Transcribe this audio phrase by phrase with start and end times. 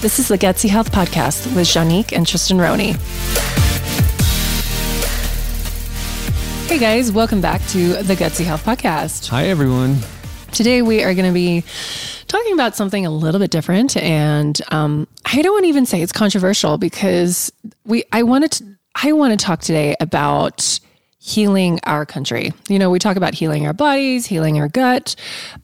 [0.00, 2.92] This is the Gutsy Health Podcast with Janique and Tristan Roney.
[6.66, 9.28] Hey guys, welcome back to the Gutsy Health Podcast.
[9.28, 9.98] Hi, everyone.
[10.52, 11.64] Today we are going to be
[12.28, 16.00] talking about something a little bit different, and um, I don't want to even say
[16.00, 17.52] it's controversial because
[17.84, 18.04] we.
[18.10, 18.78] I wanted to.
[18.94, 20.80] I want to talk today about
[21.18, 22.54] healing our country.
[22.70, 25.14] You know, we talk about healing our bodies, healing our gut.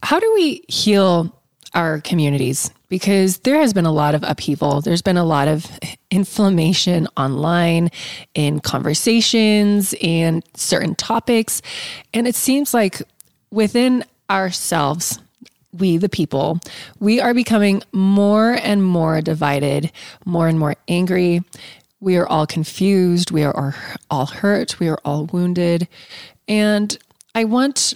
[0.03, 1.36] How do we heal
[1.73, 2.71] our communities?
[2.89, 4.81] Because there has been a lot of upheaval.
[4.81, 5.65] There's been a lot of
[6.11, 7.89] inflammation online
[8.33, 11.61] in conversations and certain topics.
[12.13, 13.01] And it seems like
[13.51, 15.19] within ourselves,
[15.73, 16.59] we, the people,
[16.99, 19.91] we are becoming more and more divided,
[20.25, 21.43] more and more angry.
[21.99, 23.31] We are all confused.
[23.31, 23.75] We are
[24.09, 24.79] all hurt.
[24.79, 25.87] We are all wounded.
[26.47, 26.97] And
[27.35, 27.93] I want,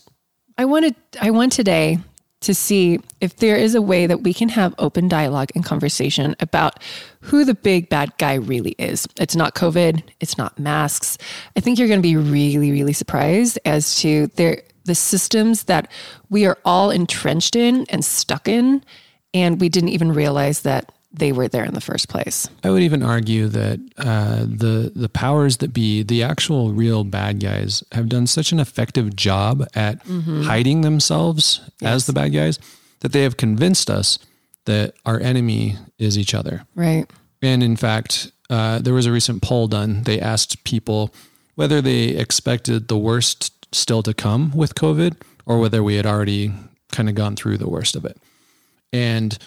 [0.58, 2.00] I wanted, I want today
[2.42, 6.36] to see if there is a way that we can have open dialogue and conversation
[6.40, 6.82] about
[7.22, 9.08] who the big bad guy really is.
[9.18, 11.18] It's not COVID, it's not masks.
[11.56, 15.90] I think you're going to be really, really surprised as to the systems that
[16.30, 18.84] we are all entrenched in and stuck in,
[19.34, 22.50] and we didn't even realize that they were there in the first place.
[22.64, 27.40] I would even argue that uh, the the powers that be, the actual real bad
[27.40, 30.44] guys, have done such an effective job at mm-hmm.
[30.44, 31.92] hiding themselves yes.
[31.92, 32.60] as the bad guys
[33.02, 34.20] that they have convinced us
[34.66, 36.64] that our enemy is each other.
[36.76, 37.10] Right.
[37.42, 40.04] And in fact, uh, there was a recent poll done.
[40.04, 41.14] They asked people
[41.56, 46.54] whether they expected the worst still to come with COVID or whether we had already
[46.92, 48.18] kind of gone through the worst of it.
[48.94, 49.38] And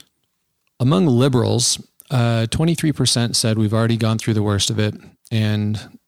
[0.81, 4.95] among liberals, uh, 23% said we've already gone through the worst of it.
[5.31, 5.99] And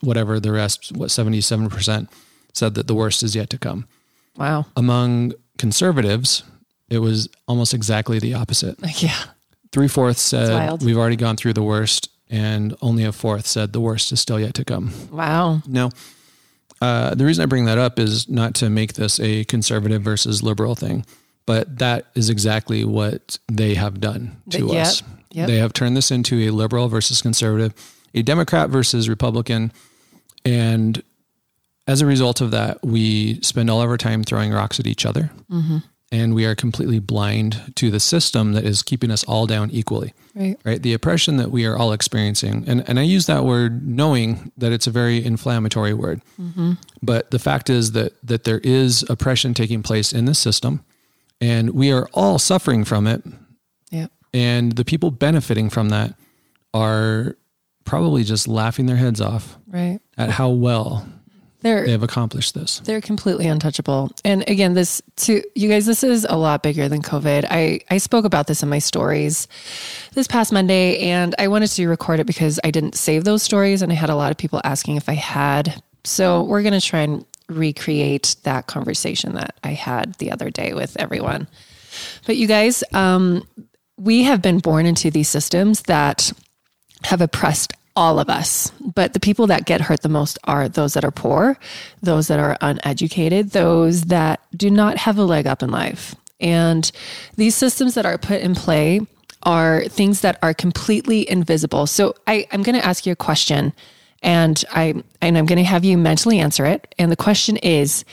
[0.00, 2.08] whatever the rest, what, 77%
[2.52, 3.86] said that the worst is yet to come.
[4.36, 4.66] Wow.
[4.76, 6.42] Among conservatives,
[6.88, 8.78] it was almost exactly the opposite.
[9.02, 9.16] Yeah.
[9.72, 13.80] Three fourths said we've already gone through the worst, and only a fourth said the
[13.80, 14.92] worst is still yet to come.
[15.10, 15.62] Wow.
[15.66, 15.90] No.
[16.82, 20.42] Uh, the reason I bring that up is not to make this a conservative versus
[20.42, 21.06] liberal thing,
[21.46, 25.02] but that is exactly what they have done to yep, us.
[25.32, 25.46] Yep.
[25.46, 27.74] They have turned this into a liberal versus conservative,
[28.14, 29.72] a Democrat versus Republican.
[30.44, 31.02] And
[31.86, 35.04] as a result of that, we spend all of our time throwing rocks at each
[35.04, 35.30] other.
[35.50, 35.78] Mm-hmm.
[36.12, 40.12] And we are completely blind to the system that is keeping us all down equally.
[40.34, 40.58] Right.
[40.62, 40.82] Right.
[40.82, 42.64] The oppression that we are all experiencing.
[42.66, 46.20] And, and I use that word knowing that it's a very inflammatory word.
[46.38, 46.72] Mm-hmm.
[47.02, 50.84] But the fact is that, that there is oppression taking place in the system
[51.42, 53.22] and we are all suffering from it.
[53.90, 54.06] Yeah.
[54.32, 56.14] And the people benefiting from that
[56.72, 57.36] are
[57.84, 59.98] probably just laughing their heads off right.
[60.16, 61.06] at how well
[61.62, 62.78] they're, they have accomplished this.
[62.80, 64.12] They're completely untouchable.
[64.24, 67.46] And again, this to you guys, this is a lot bigger than COVID.
[67.50, 69.48] I, I spoke about this in my stories
[70.14, 73.82] this past Monday and I wanted to record it because I didn't save those stories
[73.82, 75.82] and I had a lot of people asking if I had.
[76.04, 80.96] So we're gonna try and recreate that conversation that I had the other day with
[80.98, 81.48] everyone.
[82.26, 83.46] But you guys, um,
[83.96, 86.32] we have been born into these systems that
[87.04, 88.70] have oppressed all of us.
[88.94, 91.58] But the people that get hurt the most are those that are poor,
[92.00, 96.14] those that are uneducated, those that do not have a leg up in life.
[96.40, 96.90] And
[97.36, 99.06] these systems that are put in play
[99.42, 101.86] are things that are completely invisible.
[101.86, 103.72] So I, I'm going to ask you a question
[104.22, 106.94] and I and I'm going to have you mentally answer it.
[106.98, 108.04] And the question is,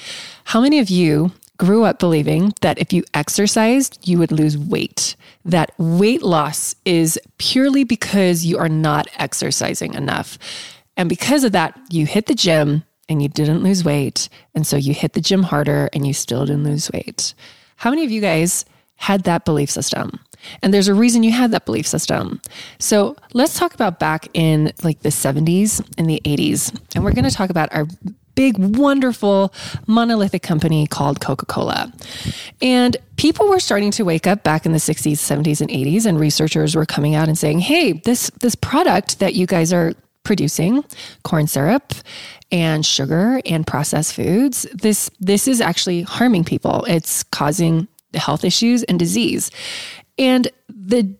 [0.45, 5.15] how many of you grew up believing that if you exercised, you would lose weight?
[5.45, 10.37] That weight loss is purely because you are not exercising enough.
[10.97, 14.29] And because of that, you hit the gym and you didn't lose weight.
[14.53, 17.33] And so you hit the gym harder and you still didn't lose weight.
[17.77, 18.65] How many of you guys
[18.97, 20.19] had that belief system?
[20.61, 22.41] And there's a reason you had that belief system.
[22.79, 26.77] So let's talk about back in like the 70s and the 80s.
[26.95, 27.85] And we're going to talk about our
[28.35, 29.53] big, wonderful
[29.85, 31.91] monolithic company called Coca Cola.
[32.61, 36.17] And people were starting to wake up back in the 60s, 70s, and 80s, and
[36.17, 39.93] researchers were coming out and saying, hey, this, this product that you guys are
[40.23, 40.85] producing,
[41.23, 41.93] corn syrup,
[42.51, 48.81] and sugar and processed foods this this is actually harming people it's causing health issues
[48.83, 49.51] and disease
[50.19, 51.15] and the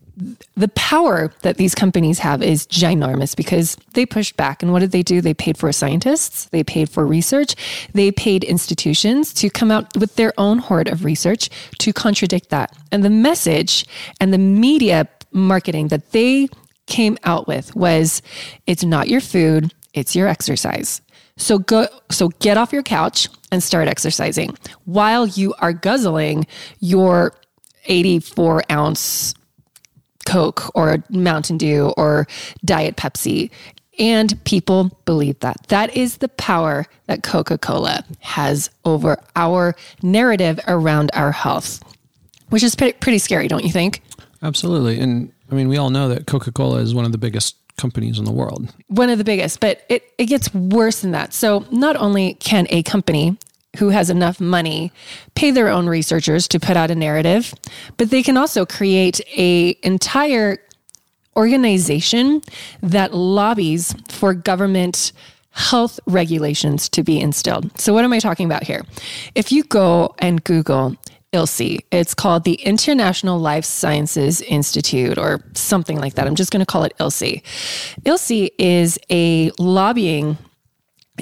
[0.54, 4.62] the power that these companies have is ginormous because they pushed back.
[4.62, 5.22] And what did they do?
[5.22, 7.56] They paid for scientists, they paid for research,
[7.94, 11.48] they paid institutions to come out with their own horde of research
[11.78, 12.76] to contradict that.
[12.92, 13.86] And the message
[14.20, 16.48] and the media marketing that they
[16.86, 18.20] came out with was
[18.66, 21.00] it's not your food, it's your exercise.
[21.38, 26.46] So go so get off your couch and start exercising while you are guzzling
[26.80, 27.32] your
[27.86, 29.34] 84 ounce
[30.26, 32.26] Coke or Mountain Dew or
[32.64, 33.50] Diet Pepsi.
[33.98, 35.56] And people believe that.
[35.68, 41.82] That is the power that Coca Cola has over our narrative around our health,
[42.48, 44.02] which is pretty, scary, don't you think?
[44.42, 44.98] Absolutely.
[45.00, 48.18] And I mean, we all know that Coca Cola is one of the biggest companies
[48.18, 48.72] in the world.
[48.86, 51.34] One of the biggest, but it, it gets worse than that.
[51.34, 53.36] So, not only can a company
[53.78, 54.92] who has enough money
[55.34, 57.54] pay their own researchers to put out a narrative,
[57.96, 60.58] but they can also create a entire
[61.36, 62.42] organization
[62.82, 65.12] that lobbies for government
[65.52, 67.78] health regulations to be instilled.
[67.80, 68.82] So, what am I talking about here?
[69.34, 70.96] If you go and Google
[71.32, 76.26] ILSI, it's called the International Life Sciences Institute or something like that.
[76.26, 77.42] I'm just going to call it ILSI.
[78.04, 80.38] ILSI is a lobbying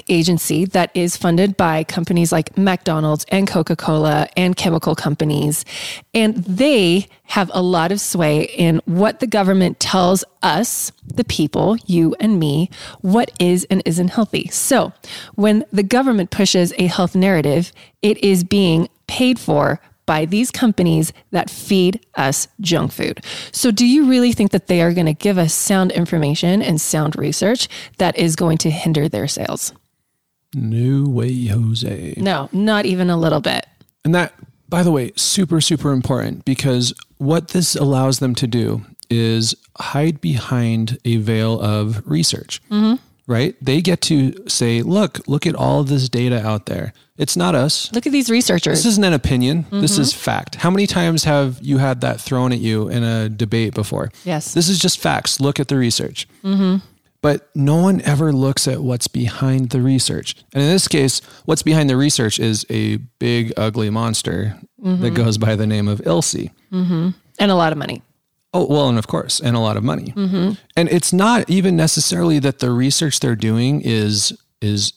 [0.07, 5.65] agency that is funded by companies like McDonald's and Coca Cola and chemical companies.
[6.13, 11.77] And they have a lot of sway in what the government tells us, the people,
[11.85, 12.69] you and me,
[13.01, 14.47] what is and isn't healthy.
[14.47, 14.93] So
[15.35, 17.71] when the government pushes a health narrative,
[18.01, 23.23] it is being paid for by these companies that feed us junk food.
[23.51, 26.81] So, do you really think that they are going to give us sound information and
[26.81, 27.67] sound research
[27.99, 29.71] that is going to hinder their sales?
[30.53, 32.15] No way, Jose.
[32.17, 33.67] No, not even a little bit.
[34.03, 34.33] And that,
[34.67, 40.21] by the way, super, super important because what this allows them to do is hide
[40.21, 42.95] behind a veil of research, mm-hmm.
[43.27, 43.55] right?
[43.61, 46.93] They get to say, look, look at all of this data out there.
[47.17, 47.91] It's not us.
[47.91, 48.79] Look at these researchers.
[48.79, 49.63] This isn't an opinion.
[49.65, 49.81] Mm-hmm.
[49.81, 50.55] This is fact.
[50.55, 54.11] How many times have you had that thrown at you in a debate before?
[54.23, 54.53] Yes.
[54.53, 55.39] This is just facts.
[55.39, 56.27] Look at the research.
[56.43, 56.85] Mm-hmm
[57.21, 60.35] but no one ever looks at what's behind the research.
[60.53, 65.01] And in this case, what's behind the research is a big, ugly monster mm-hmm.
[65.01, 66.51] that goes by the name of ILSI.
[66.71, 67.09] Mm-hmm.
[67.39, 68.01] And a lot of money.
[68.53, 70.13] Oh, well, and of course, and a lot of money.
[70.15, 70.53] Mm-hmm.
[70.75, 74.93] And it's not even necessarily that the research they're doing is is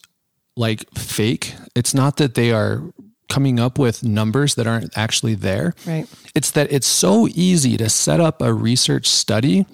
[0.56, 1.54] like fake.
[1.74, 2.82] It's not that they are
[3.28, 5.74] coming up with numbers that aren't actually there.
[5.86, 6.06] Right.
[6.34, 9.66] It's that it's so easy to set up a research study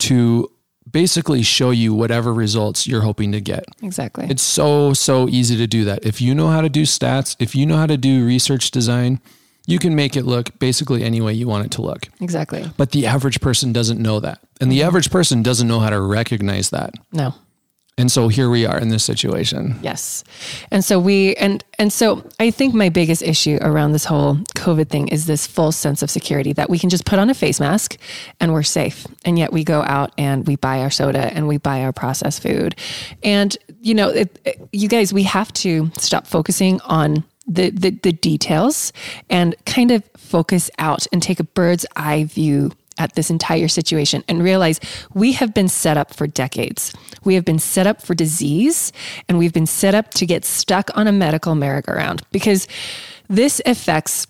[0.00, 0.50] to
[0.90, 3.64] basically show you whatever results you're hoping to get.
[3.82, 4.26] Exactly.
[4.28, 6.04] It's so, so easy to do that.
[6.04, 9.20] If you know how to do stats, if you know how to do research design,
[9.66, 12.08] you can make it look basically any way you want it to look.
[12.20, 12.70] Exactly.
[12.76, 14.40] But the average person doesn't know that.
[14.60, 14.88] And the mm-hmm.
[14.88, 16.94] average person doesn't know how to recognize that.
[17.12, 17.34] No.
[17.98, 19.76] And so here we are in this situation.
[19.82, 20.22] Yes.
[20.70, 24.88] And so we and and so I think my biggest issue around this whole COVID
[24.88, 27.58] thing is this false sense of security that we can just put on a face
[27.58, 27.96] mask
[28.38, 29.06] and we're safe.
[29.24, 32.40] And yet we go out and we buy our soda and we buy our processed
[32.40, 32.76] food.
[33.24, 37.90] And you know, it, it, you guys we have to stop focusing on the, the
[37.90, 38.92] the details
[39.28, 44.22] and kind of focus out and take a bird's eye view at this entire situation
[44.28, 44.80] and realize
[45.14, 46.92] we have been set up for decades.
[47.24, 48.92] We have been set up for disease
[49.28, 52.68] and we've been set up to get stuck on a medical merry-go-round because
[53.28, 54.26] this affects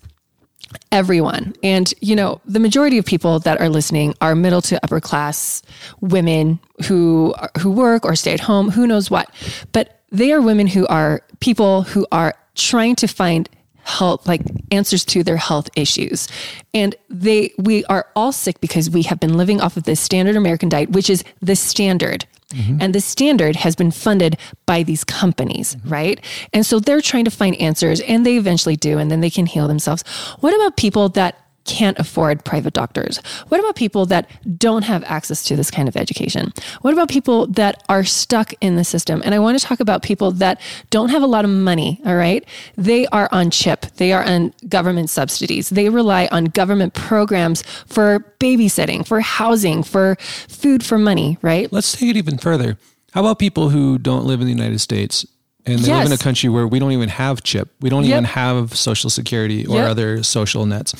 [0.91, 1.55] everyone.
[1.63, 5.61] And, you know, the majority of people that are listening are middle to upper class
[6.01, 9.31] women who who work or stay at home, who knows what.
[9.71, 13.49] But they are women who are people who are trying to find
[13.89, 14.41] health like
[14.71, 16.27] answers to their health issues
[16.73, 20.35] and they we are all sick because we have been living off of this standard
[20.35, 22.77] american diet which is the standard mm-hmm.
[22.79, 25.89] and the standard has been funded by these companies mm-hmm.
[25.89, 29.29] right and so they're trying to find answers and they eventually do and then they
[29.29, 30.03] can heal themselves
[30.39, 33.17] what about people that can't afford private doctors?
[33.49, 36.53] What about people that don't have access to this kind of education?
[36.81, 39.21] What about people that are stuck in the system?
[39.23, 42.15] And I want to talk about people that don't have a lot of money, all
[42.15, 42.43] right?
[42.77, 48.19] They are on CHIP, they are on government subsidies, they rely on government programs for
[48.39, 51.71] babysitting, for housing, for food for money, right?
[51.71, 52.77] Let's take it even further.
[53.11, 55.25] How about people who don't live in the United States
[55.65, 55.97] and they yes.
[55.97, 57.69] live in a country where we don't even have CHIP.
[57.81, 58.11] We don't yep.
[58.11, 59.89] even have social security or yep.
[59.89, 60.93] other social nets.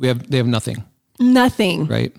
[0.00, 0.82] We have they have nothing.
[1.20, 1.86] Nothing.
[1.86, 2.16] Right.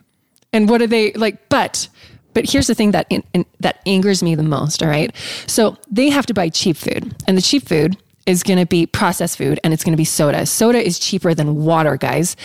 [0.53, 1.49] And what are they like?
[1.49, 1.89] But
[2.33, 4.81] but here's the thing that in, in, that angers me the most.
[4.81, 5.13] All right.
[5.47, 7.97] So they have to buy cheap food, and the cheap food
[8.27, 10.45] is going to be processed food and it's going to be soda.
[10.45, 12.35] Soda is cheaper than water, guys.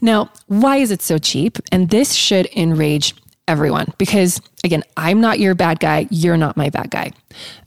[0.00, 1.58] Now, why is it so cheap?
[1.70, 3.14] And this should enrage
[3.46, 6.08] everyone because, again, I'm not your bad guy.
[6.10, 7.12] You're not my bad guy.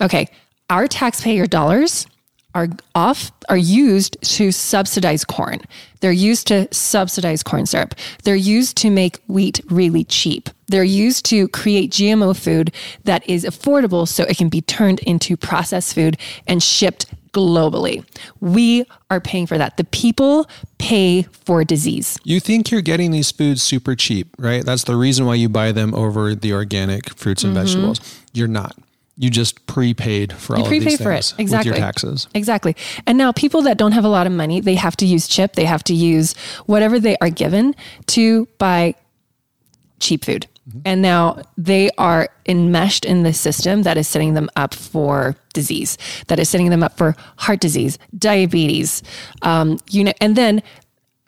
[0.01, 0.27] Okay.
[0.69, 2.07] Our taxpayer dollars
[2.55, 5.61] are off are used to subsidize corn.
[6.01, 7.95] They're used to subsidize corn syrup.
[8.23, 10.49] They're used to make wheat really cheap.
[10.67, 15.35] They're used to create GMO food that is affordable so it can be turned into
[15.35, 18.05] processed food and shipped globally.
[18.39, 19.77] We are paying for that.
[19.77, 22.17] The people pay for disease.
[22.23, 24.65] You think you're getting these foods super cheap, right?
[24.65, 27.65] That's the reason why you buy them over the organic fruits and mm-hmm.
[27.65, 28.19] vegetables.
[28.33, 28.75] You're not.
[29.21, 31.41] You just prepaid for you all prepay of these for things it.
[31.41, 31.71] Exactly.
[31.71, 32.27] with your taxes.
[32.33, 32.73] Exactly.
[33.05, 35.53] And now people that don't have a lot of money, they have to use CHIP,
[35.53, 37.75] they have to use whatever they are given
[38.07, 38.95] to buy
[39.99, 40.47] cheap food.
[40.69, 40.79] Mm-hmm.
[40.85, 45.97] And now they are enmeshed in the system that is setting them up for disease,
[46.27, 49.03] that is setting them up for heart disease, diabetes,
[49.41, 50.63] um, you know, and then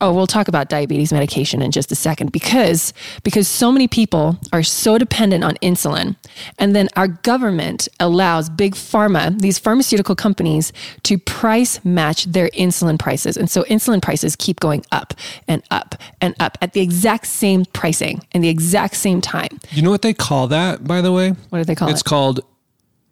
[0.02, 2.94] oh we'll talk about diabetes medication in just a second because
[3.24, 6.16] because so many people are so dependent on insulin.
[6.58, 13.00] And then our government allows big pharma these pharmaceutical companies to price match their insulin
[13.00, 13.38] prices.
[13.38, 15.14] And so insulin prices keep going up
[15.48, 19.60] and up and up at the exact same pricing and the exact same time.
[19.72, 21.30] You know what they call that by the way?
[21.50, 22.02] What do they call it's it?
[22.02, 22.42] it's called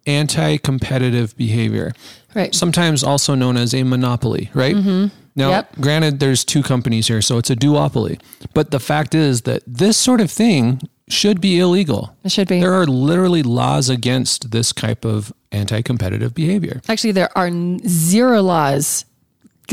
[0.06, 1.92] anti-competitive behavior.
[2.34, 2.54] Right.
[2.54, 4.74] Sometimes also known as a monopoly right?
[4.74, 5.74] Mm-hmm now, yep.
[5.80, 8.20] granted, there's two companies here, so it's a duopoly.
[8.52, 12.16] But the fact is that this sort of thing should be illegal.
[12.24, 12.60] It should be.
[12.60, 16.80] There are literally laws against this type of anti competitive behavior.
[16.88, 17.50] Actually, there are
[17.86, 19.04] zero laws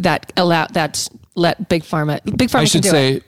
[0.02, 2.62] that allow that let big pharma big pharma.
[2.62, 3.22] I should say,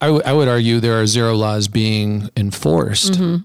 [0.00, 3.42] I, w- I would argue there are zero laws being enforced, mm-hmm.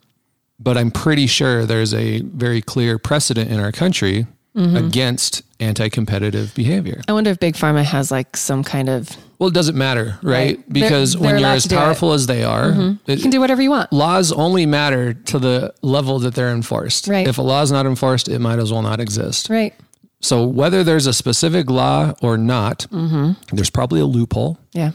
[0.60, 4.76] but I'm pretty sure there's a very clear precedent in our country mm-hmm.
[4.76, 7.02] against anti-competitive behavior.
[7.08, 10.58] I wonder if big pharma has like some kind of well, it doesn't matter, right?
[10.58, 10.70] right.
[10.74, 13.12] Because they're, they're when you're as powerful as they are, mm-hmm.
[13.12, 13.92] it, you can do whatever you want.
[13.92, 17.08] Laws only matter to the level that they're enforced.
[17.08, 17.28] Right.
[17.28, 19.50] If a law is not enforced, it might as well not exist.
[19.50, 19.74] Right.
[20.22, 23.34] So whether there's a specific law or not, mm-hmm.
[23.56, 24.58] there's probably a loophole.
[24.72, 24.92] Yeah.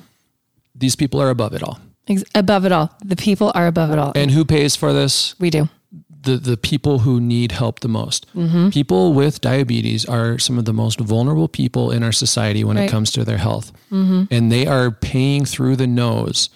[0.75, 1.79] These people are above it all.
[2.09, 2.97] Ex- above it all.
[3.05, 4.13] The people are above it all.
[4.15, 5.39] And who pays for this?
[5.39, 5.69] We do
[6.23, 8.27] the the people who need help the most.
[8.35, 8.71] Mm-hmm.
[8.71, 12.85] People with diabetes are some of the most vulnerable people in our society when right.
[12.85, 14.25] it comes to their health, mm-hmm.
[14.31, 16.51] and they are paying through the nose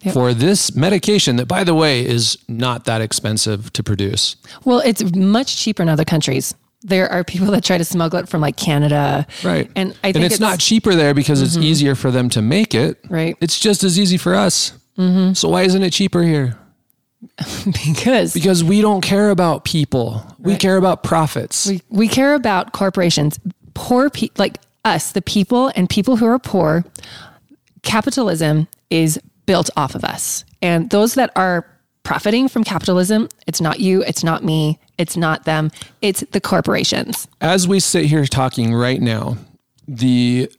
[0.00, 0.14] yep.
[0.14, 4.36] for this medication that, by the way, is not that expensive to produce.
[4.64, 6.54] Well, it's much cheaper in other countries
[6.84, 9.26] there are people that try to smuggle it from like Canada.
[9.44, 9.70] Right.
[9.76, 11.46] And I think and it's, it's not cheaper there because mm-hmm.
[11.46, 12.98] it's easier for them to make it.
[13.08, 13.36] Right.
[13.40, 14.72] It's just as easy for us.
[14.98, 15.34] Mm-hmm.
[15.34, 16.58] So why isn't it cheaper here?
[17.86, 20.24] because because we don't care about people.
[20.38, 21.66] We care about profits.
[21.66, 23.38] We we care about corporations.
[23.74, 26.84] Poor people like us, the people and people who are poor.
[27.82, 30.44] Capitalism is built off of us.
[30.60, 31.66] And those that are
[32.02, 37.28] profiting from capitalism, it's not you, it's not me, it's not them, it's the corporations.
[37.40, 39.36] As we sit here talking right now,
[39.86, 40.50] the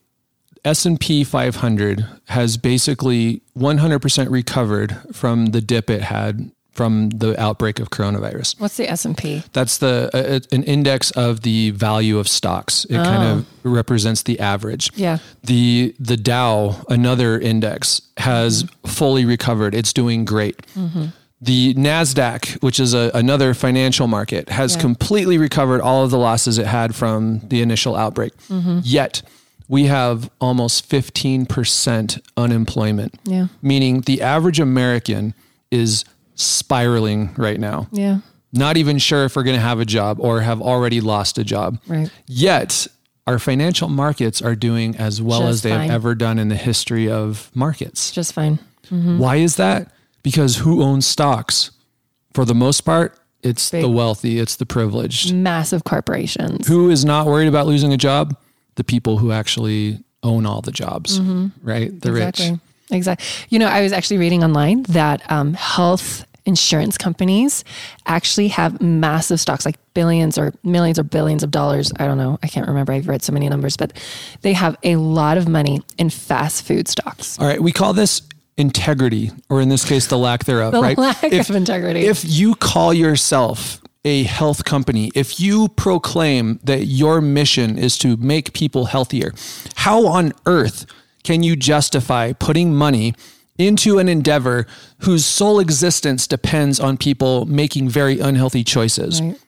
[0.65, 7.91] S&P 500 has basically 100% recovered from the dip it had from the outbreak of
[7.91, 8.59] coronavirus.
[8.59, 9.43] What's the S&P?
[9.53, 12.85] That's the uh, an index of the value of stocks.
[12.85, 13.03] It oh.
[13.03, 14.89] kind of represents the average.
[14.95, 15.19] Yeah.
[15.43, 18.87] The the Dow, another index, has mm-hmm.
[18.87, 19.75] fully recovered.
[19.75, 20.65] It's doing great.
[20.75, 21.07] Mm-hmm.
[21.41, 24.81] The Nasdaq, which is a, another financial market, has yeah.
[24.81, 28.35] completely recovered all of the losses it had from the initial outbreak.
[28.47, 28.79] Mm-hmm.
[28.83, 29.21] Yet
[29.67, 33.19] we have almost 15% unemployment.
[33.23, 33.47] Yeah.
[33.61, 35.33] Meaning the average American
[35.71, 36.05] is
[36.35, 37.87] spiraling right now.
[37.91, 38.19] Yeah.
[38.51, 41.43] Not even sure if we're going to have a job or have already lost a
[41.43, 41.79] job.
[41.87, 42.11] Right.
[42.27, 42.87] Yet
[43.25, 45.81] our financial markets are doing as well Just as they fine.
[45.81, 48.11] have ever done in the history of markets.
[48.11, 48.59] Just fine.
[48.87, 49.17] Mm-hmm.
[49.17, 49.91] Why is that?
[50.21, 51.71] Because who owns stocks?
[52.33, 55.33] For the most part, it's Big, the wealthy, it's the privileged.
[55.33, 56.67] Massive corporations.
[56.67, 58.35] Who is not worried about losing a job?
[58.75, 61.47] The people who actually own all the jobs, mm-hmm.
[61.61, 61.89] right?
[62.01, 62.51] The exactly.
[62.51, 62.59] rich.
[62.91, 63.25] Exactly.
[63.49, 67.63] You know, I was actually reading online that um, health insurance companies
[68.05, 71.91] actually have massive stocks, like billions or millions or billions of dollars.
[71.97, 72.39] I don't know.
[72.43, 72.93] I can't remember.
[72.93, 73.93] I've read so many numbers, but
[74.41, 77.39] they have a lot of money in fast food stocks.
[77.39, 77.61] All right.
[77.61, 78.21] We call this
[78.57, 80.97] integrity, or in this case, the lack thereof, the right?
[80.97, 82.01] Lack if, of integrity.
[82.01, 88.17] If you call yourself a health company, if you proclaim that your mission is to
[88.17, 89.33] make people healthier,
[89.75, 90.85] how on earth
[91.23, 93.13] can you justify putting money
[93.57, 94.67] into an endeavor
[94.99, 99.21] whose sole existence depends on people making very unhealthy choices?
[99.21, 99.39] Right.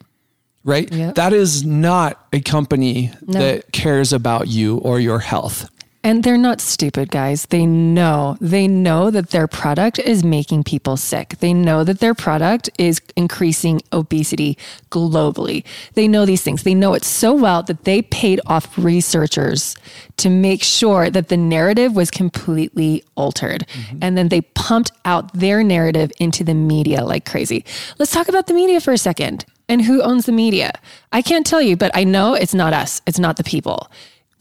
[0.64, 0.94] right?
[0.94, 1.16] Yep.
[1.16, 3.40] That is not a company no.
[3.40, 5.70] that cares about you or your health.
[6.06, 7.48] And they're not stupid, guys.
[7.48, 8.38] They know.
[8.40, 11.30] They know that their product is making people sick.
[11.40, 14.56] They know that their product is increasing obesity
[14.92, 15.66] globally.
[15.96, 16.62] They know these things.
[16.62, 19.76] They know it so well that they paid off researchers
[20.18, 23.66] to make sure that the narrative was completely altered.
[23.74, 23.98] Mm-hmm.
[24.04, 27.66] And then they pumped out their narrative into the media like crazy.
[27.98, 30.74] Let's talk about the media for a second And who owns the media?
[31.12, 33.02] I can't tell you, but I know it's not us.
[33.08, 33.90] It's not the people.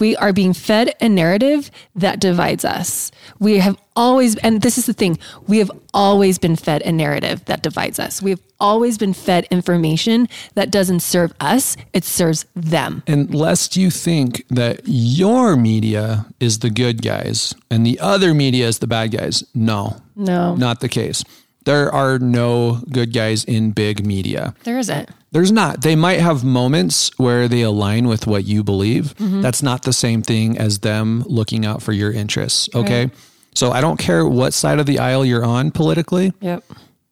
[0.00, 3.12] We are being fed a narrative that divides us.
[3.38, 7.44] We have always, and this is the thing, we have always been fed a narrative
[7.44, 8.20] that divides us.
[8.20, 13.02] We have always been fed information that doesn't serve us, it serves them.
[13.06, 18.66] And lest you think that your media is the good guys and the other media
[18.66, 20.00] is the bad guys, no.
[20.16, 20.56] No.
[20.56, 21.24] Not the case.
[21.64, 24.54] There are no good guys in big media.
[24.64, 25.08] There isn't.
[25.34, 25.82] There's not.
[25.82, 29.16] They might have moments where they align with what you believe.
[29.16, 29.40] Mm-hmm.
[29.40, 32.68] That's not the same thing as them looking out for your interests.
[32.72, 33.06] Okay.
[33.06, 33.14] Right.
[33.52, 36.32] So I don't care what side of the aisle you're on politically.
[36.40, 36.62] Yep.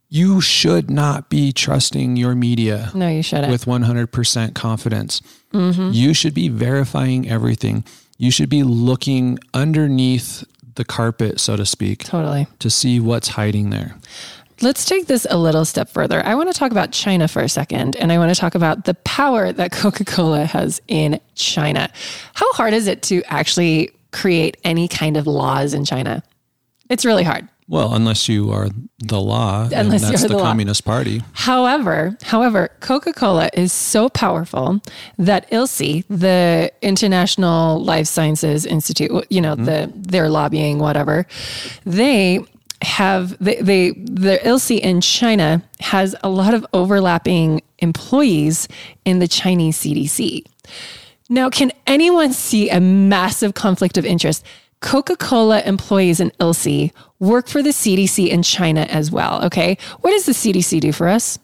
[0.09, 2.93] You should not be trusting your media.
[2.95, 3.51] No, you shouldn't.
[3.51, 5.21] With 100% confidence.
[5.53, 5.91] Mm-hmm.
[5.93, 7.83] You should be verifying everything.
[8.19, 10.45] You should be looking underneath
[10.77, 12.05] the carpet, so to speak.
[12.05, 12.47] Totally.
[12.61, 13.97] To see what's hiding there.
[14.63, 16.25] Let's take this a little step further.
[16.25, 18.85] I want to talk about China for a second, and I want to talk about
[18.85, 21.91] the power that Coca Cola has in China.
[22.35, 26.23] How hard is it to actually create any kind of laws in China?
[26.89, 27.49] It's really hard.
[27.67, 31.23] Well, unless you are the law, unless that's you're the, the Communist Party.
[31.33, 34.81] However, however, Coca-Cola is so powerful
[35.19, 39.65] that ILSI, the International Life Sciences Institute, you know, mm-hmm.
[39.65, 41.27] the they're lobbying whatever,
[41.85, 42.45] they
[42.83, 48.69] have they, they the ILSI in China has a lot of overlapping employees
[49.05, 50.45] in the Chinese CDC.
[51.29, 54.45] Now, can anyone see a massive conflict of interest?
[54.81, 59.45] Coca Cola employees in ILSI work for the CDC in China as well.
[59.45, 59.79] Okay.
[60.01, 61.39] What does the CDC do for us?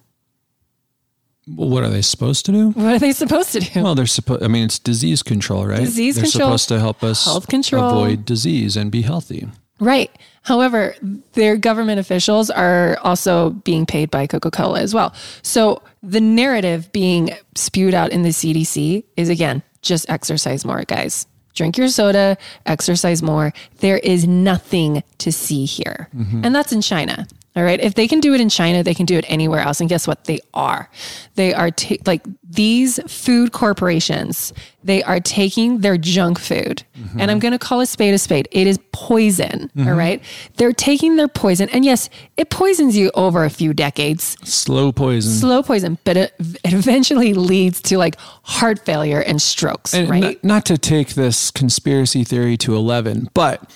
[1.47, 2.71] Well, what are they supposed to do?
[2.71, 3.83] What are they supposed to do?
[3.83, 5.81] Well, they're supposed, I mean, it's disease control, right?
[5.81, 6.51] Disease they're control.
[6.51, 7.89] They're supposed to help us health control.
[7.89, 9.49] avoid disease and be healthy.
[9.81, 10.11] Right.
[10.43, 10.95] However,
[11.35, 15.15] their government officials are also being paid by Coca Cola as well.
[15.43, 21.27] So the narrative being spewed out in the CDC is again, just exercise more, guys.
[21.55, 23.53] Drink your soda, exercise more.
[23.79, 26.09] There is nothing to see here.
[26.17, 26.45] Mm-hmm.
[26.45, 27.27] And that's in China.
[27.59, 27.81] All right.
[27.81, 29.81] If they can do it in China, they can do it anywhere else.
[29.81, 30.27] And guess what?
[30.27, 30.89] They are.
[31.35, 34.53] They are ta- like these food corporations,
[34.85, 36.85] they are taking their junk food.
[36.97, 37.21] Mm-hmm.
[37.21, 38.47] And I'm going to call a spade a spade.
[38.53, 39.73] It is poison.
[39.77, 39.89] Mm-hmm.
[39.89, 40.23] All right.
[40.55, 41.69] They're taking their poison.
[41.71, 44.37] And yes, it poisons you over a few decades.
[44.45, 45.33] Slow poison.
[45.33, 45.99] Slow poison.
[46.05, 49.95] But it, it eventually leads to like heart failure and strokes.
[49.95, 50.23] And right.
[50.23, 53.69] Not, not to take this conspiracy theory to 11, but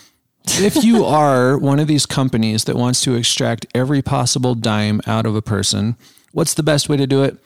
[0.46, 5.26] if you are one of these companies that wants to extract every possible dime out
[5.26, 5.96] of a person,
[6.32, 7.36] what's the best way to do it?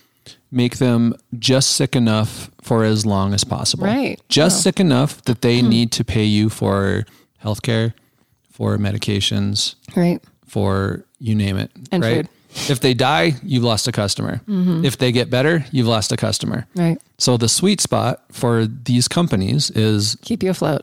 [0.50, 3.86] Make them just sick enough for as long as possible.
[3.86, 4.20] Right.
[4.28, 4.62] Just oh.
[4.62, 5.68] sick enough that they hmm.
[5.68, 7.04] need to pay you for
[7.42, 7.92] healthcare,
[8.50, 12.26] for medications, right, for you name it, and right?
[12.26, 12.30] Food.
[12.70, 14.40] If they die, you've lost a customer.
[14.48, 14.86] Mm-hmm.
[14.86, 16.66] If they get better, you've lost a customer.
[16.74, 16.98] Right.
[17.18, 20.82] So the sweet spot for these companies is keep you afloat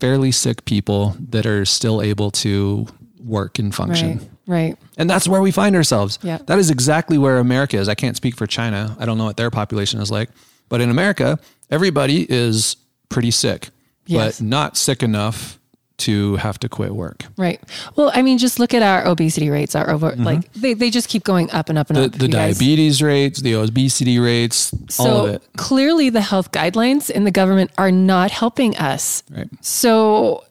[0.00, 2.86] fairly sick people that are still able to
[3.24, 4.18] work and function.
[4.18, 4.28] Right.
[4.48, 4.76] Right.
[4.96, 6.18] And that's where we find ourselves.
[6.22, 6.38] Yeah.
[6.46, 7.86] That is exactly where America is.
[7.86, 8.96] I can't speak for China.
[8.98, 10.30] I don't know what their population is like.
[10.70, 11.38] But in America,
[11.70, 12.76] everybody is
[13.10, 13.68] pretty sick,
[14.06, 14.40] yes.
[14.40, 15.57] but not sick enough
[15.98, 17.24] to have to quit work.
[17.36, 17.60] Right.
[17.96, 19.74] Well, I mean, just look at our obesity rates.
[19.74, 20.22] Our over mm-hmm.
[20.22, 22.12] like they, they just keep going up and up and the, up.
[22.12, 23.02] The diabetes guys.
[23.02, 25.42] rates, the obesity rates, so all of it.
[25.56, 29.22] Clearly, the health guidelines in the government are not helping us.
[29.30, 29.48] Right.
[29.60, 30.44] So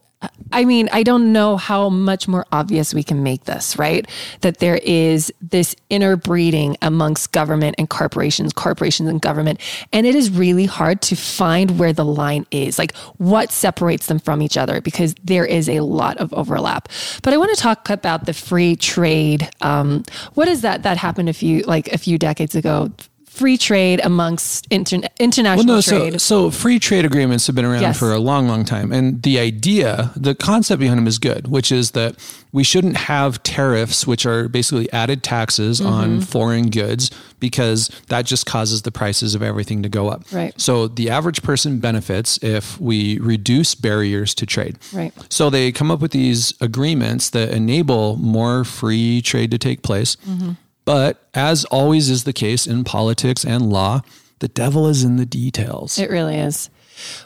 [0.51, 4.07] I mean, I don't know how much more obvious we can make this, right?
[4.41, 9.59] That there is this interbreeding amongst government and corporations, corporations and government.
[9.93, 14.17] And it is really hard to find where the line is, like what separates them
[14.17, 16.89] from each other, because there is a lot of overlap.
[17.21, 19.47] But I want to talk about the free trade.
[19.61, 20.03] Um,
[20.33, 22.91] what is that that happened a few, like a few decades ago?
[23.37, 26.13] Free trade amongst inter- international well, no, trade.
[26.13, 27.99] So, so free trade agreements have been around yes.
[27.99, 28.91] for a long, long time.
[28.91, 32.15] And the idea, the concept behind them is good, which is that
[32.51, 35.93] we shouldn't have tariffs, which are basically added taxes mm-hmm.
[35.93, 40.23] on foreign goods, because that just causes the prices of everything to go up.
[40.31, 40.59] Right.
[40.59, 44.79] So the average person benefits if we reduce barriers to trade.
[44.93, 45.13] Right.
[45.29, 50.15] So they come up with these agreements that enable more free trade to take place.
[50.17, 50.51] Mm-hmm
[50.87, 53.99] but as always is the case in politics and law,
[54.39, 55.99] the devil is in the details.
[55.99, 56.69] It really is.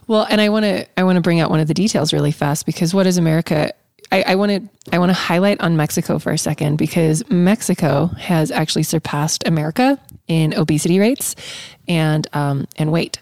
[0.08, 2.32] Well, and I want to I want to bring out one of the details really
[2.32, 3.72] fast because what is America?
[4.12, 8.50] I want to I want to highlight on Mexico for a second because Mexico has
[8.50, 11.36] actually surpassed America in obesity rates
[11.88, 13.22] and um, and weight,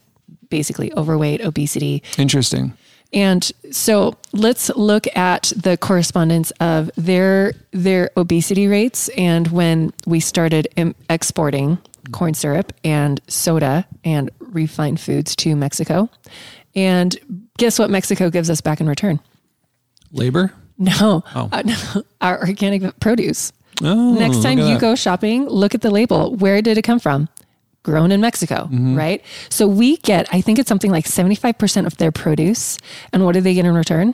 [0.49, 2.01] basically overweight, obesity.
[2.17, 2.73] Interesting.
[3.11, 10.19] And so let's look at the correspondence of their their obesity rates and when we
[10.19, 10.67] started
[11.09, 11.79] exporting
[12.11, 16.09] corn syrup and soda and refined foods to Mexico.
[16.75, 17.17] And
[17.57, 19.19] guess what Mexico gives us back in return?
[20.11, 20.53] Labor?
[20.77, 21.49] No, oh.
[21.51, 23.51] uh, no our organic produce.
[23.81, 26.35] Oh, Next time you go shopping, look at the label.
[26.35, 27.29] Where did it come from?
[27.89, 28.95] Grown in Mexico, mm-hmm.
[28.95, 29.23] right?
[29.49, 32.77] So we get, I think it's something like 75% of their produce.
[33.11, 34.13] And what do they get in return?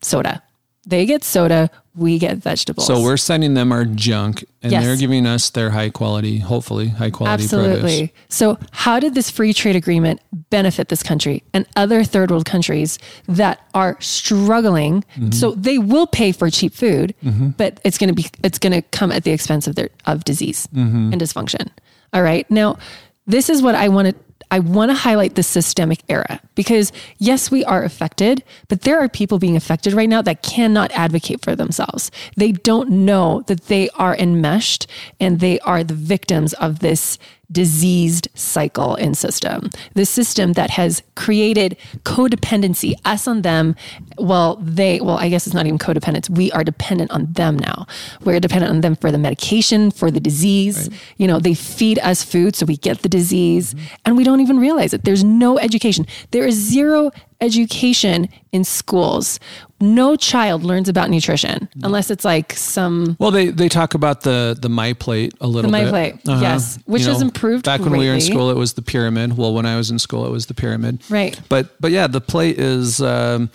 [0.00, 0.42] Soda.
[0.84, 2.88] They get soda, we get vegetables.
[2.88, 4.82] So we're sending them our junk and yes.
[4.82, 7.80] they're giving us their high quality, hopefully high quality Absolutely.
[7.80, 8.10] Produce.
[8.28, 12.98] So how did this free trade agreement benefit this country and other third world countries
[13.28, 15.04] that are struggling?
[15.14, 15.30] Mm-hmm.
[15.30, 17.50] So they will pay for cheap food, mm-hmm.
[17.50, 20.24] but it's going to be it's going to come at the expense of their of
[20.24, 21.12] disease mm-hmm.
[21.12, 21.68] and dysfunction.
[22.12, 22.50] All right.
[22.50, 22.78] Now,
[23.26, 24.14] this is what I want to
[24.52, 29.08] I want to highlight the systemic era because yes, we are affected, but there are
[29.08, 32.10] people being affected right now that cannot advocate for themselves.
[32.36, 34.86] They don't know that they are enmeshed
[35.18, 37.18] and they are the victims of this
[37.52, 39.70] diseased cycle and system.
[39.94, 43.76] The system that has created codependency, us on them.
[44.18, 46.30] Well, they, well, I guess it's not even codependence.
[46.30, 47.86] We are dependent on them now.
[48.24, 50.88] We're dependent on them for the medication, for the disease.
[50.88, 51.00] Right.
[51.18, 53.94] You know, they feed us food so we get the disease mm-hmm.
[54.04, 55.04] and we don't even realize it.
[55.04, 56.06] There's no education.
[56.30, 57.10] There is zero
[57.40, 59.40] education in schools.
[59.82, 63.16] No child learns about nutrition unless it's like some.
[63.18, 65.84] Well, they, they talk about the the my plate a little the bit.
[65.84, 66.40] My plate, uh-huh.
[66.40, 67.64] yes, which you know, improved.
[67.64, 67.90] Back greatly.
[67.90, 69.36] when we were in school, it was the pyramid.
[69.36, 71.02] Well, when I was in school, it was the pyramid.
[71.10, 71.38] Right.
[71.48, 73.02] But but yeah, the plate is.
[73.02, 73.50] Um,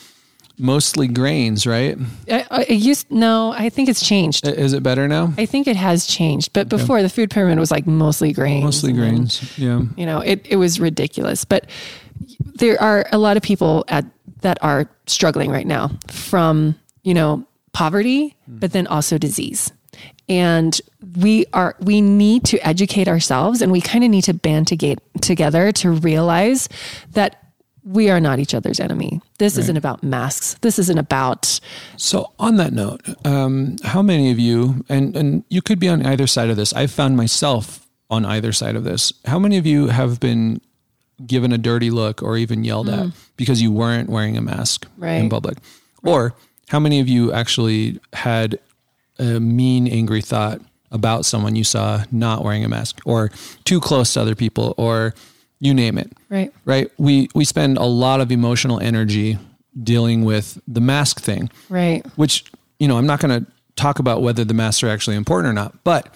[0.58, 1.98] mostly grains, right?
[2.30, 4.48] Uh, it used no, I think it's changed.
[4.48, 5.34] Is it better now?
[5.38, 7.04] I think it has changed, but before okay.
[7.04, 8.64] the food pyramid was like mostly grains.
[8.64, 9.82] Mostly grains, yeah.
[9.96, 11.68] You know, it it was ridiculous, but
[12.56, 14.06] there are a lot of people at
[14.42, 19.72] that are struggling right now from, you know, poverty, but then also disease.
[20.30, 20.80] And
[21.16, 25.72] we are we need to educate ourselves and we kind of need to band together
[25.72, 26.70] to realize
[27.12, 27.48] that
[27.88, 29.22] we are not each other's enemy.
[29.40, 29.64] This right.
[29.64, 30.56] isn't about masks.
[30.62, 31.60] This isn't about.
[31.96, 36.06] So, on that note, um, how many of you, and, and you could be on
[36.06, 39.14] either side of this, I've found myself on either side of this.
[39.26, 40.60] How many of you have been
[41.26, 43.08] given a dirty look or even yelled mm.
[43.08, 45.14] at because you weren't wearing a mask right.
[45.14, 45.58] in public?
[46.02, 46.12] Right.
[46.12, 46.34] Or
[46.70, 48.60] how many of you actually had
[49.20, 53.30] a mean, angry thought about someone you saw not wearing a mask or
[53.66, 55.14] too close to other people or
[55.60, 56.12] you name it.
[56.30, 56.54] Right.
[56.66, 56.92] Right.
[56.98, 59.38] We we spend a lot of emotional energy
[59.82, 61.50] dealing with the mask thing.
[61.70, 62.06] Right.
[62.16, 62.46] Which,
[62.80, 65.54] you know, I'm not going to talk about whether the masks are actually important or
[65.54, 66.14] not, but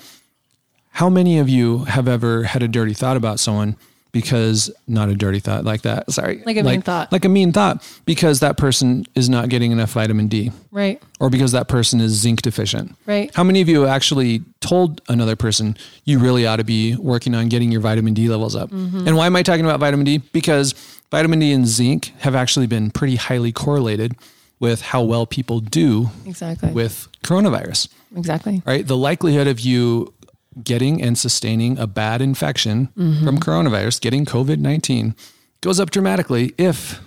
[0.92, 3.78] how many of you have ever had a dirty thought about someone
[4.12, 6.12] because not a dirty thought like that.
[6.12, 6.44] Sorry.
[6.46, 7.12] Like a like, mean thought.
[7.12, 10.52] Like a mean thought because that person is not getting enough vitamin D.
[10.72, 11.02] Right.
[11.20, 12.96] Or because that person is zinc deficient.
[13.06, 13.34] Right.
[13.34, 17.50] How many of you actually told another person you really ought to be working on
[17.50, 18.70] getting your vitamin D levels up?
[18.70, 19.08] Mm-hmm.
[19.08, 20.18] And why am I talking about vitamin D?
[20.18, 20.74] Because
[21.10, 24.16] vitamin D and zinc have actually been pretty highly correlated
[24.60, 27.88] with how well people do exactly with coronavirus.
[28.16, 28.62] Exactly.
[28.66, 28.86] Right?
[28.86, 30.14] The likelihood of you
[30.64, 33.26] getting and sustaining a bad infection mm-hmm.
[33.26, 35.16] from coronavirus, getting COVID 19,
[35.62, 37.02] goes up dramatically if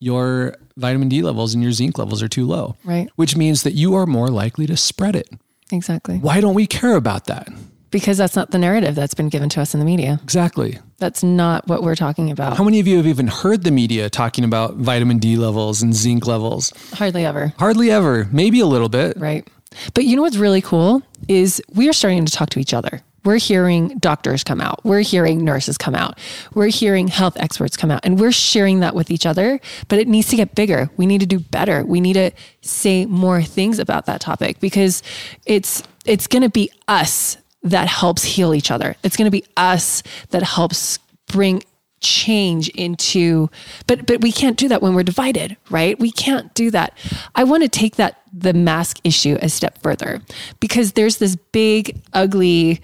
[0.00, 2.76] your vitamin D levels and your zinc levels are too low.
[2.84, 3.08] Right.
[3.16, 5.28] Which means that you are more likely to spread it.
[5.70, 6.18] Exactly.
[6.18, 7.48] Why don't we care about that?
[7.90, 10.20] Because that's not the narrative that's been given to us in the media.
[10.22, 10.78] Exactly.
[10.98, 12.56] That's not what we're talking about.
[12.56, 15.94] How many of you have even heard the media talking about vitamin D levels and
[15.94, 16.72] zinc levels?
[16.92, 17.52] Hardly ever.
[17.58, 18.28] Hardly ever.
[18.30, 19.16] Maybe a little bit.
[19.16, 19.46] Right.
[19.94, 23.02] But you know what's really cool is we are starting to talk to each other.
[23.24, 24.82] We're hearing doctors come out.
[24.84, 26.18] We're hearing nurses come out.
[26.54, 30.08] We're hearing health experts come out and we're sharing that with each other, but it
[30.08, 30.90] needs to get bigger.
[30.96, 31.84] We need to do better.
[31.84, 32.30] We need to
[32.62, 35.02] say more things about that topic because
[35.44, 38.96] it's it's going to be us that helps heal each other.
[39.02, 41.62] It's going to be us that helps bring
[42.00, 43.50] change into
[43.86, 46.96] but but we can't do that when we're divided right we can't do that
[47.34, 50.20] i want to take that the mask issue a step further
[50.60, 52.80] because there's this big ugly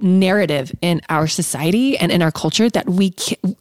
[0.00, 3.54] narrative in our society and in our culture that we can,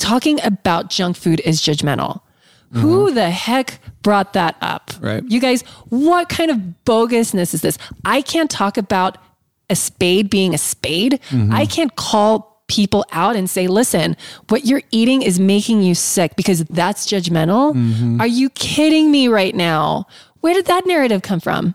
[0.00, 2.20] talking about junk food is judgmental
[2.72, 2.80] Mm-hmm.
[2.80, 4.92] Who the heck brought that up?
[5.00, 5.24] Right.
[5.26, 7.78] You guys, what kind of bogusness is this?
[8.04, 9.16] I can't talk about
[9.70, 11.20] a spade being a spade.
[11.30, 11.52] Mm-hmm.
[11.52, 14.16] I can't call people out and say, listen,
[14.48, 17.74] what you're eating is making you sick because that's judgmental.
[17.74, 18.20] Mm-hmm.
[18.20, 20.06] Are you kidding me right now?
[20.40, 21.74] Where did that narrative come from?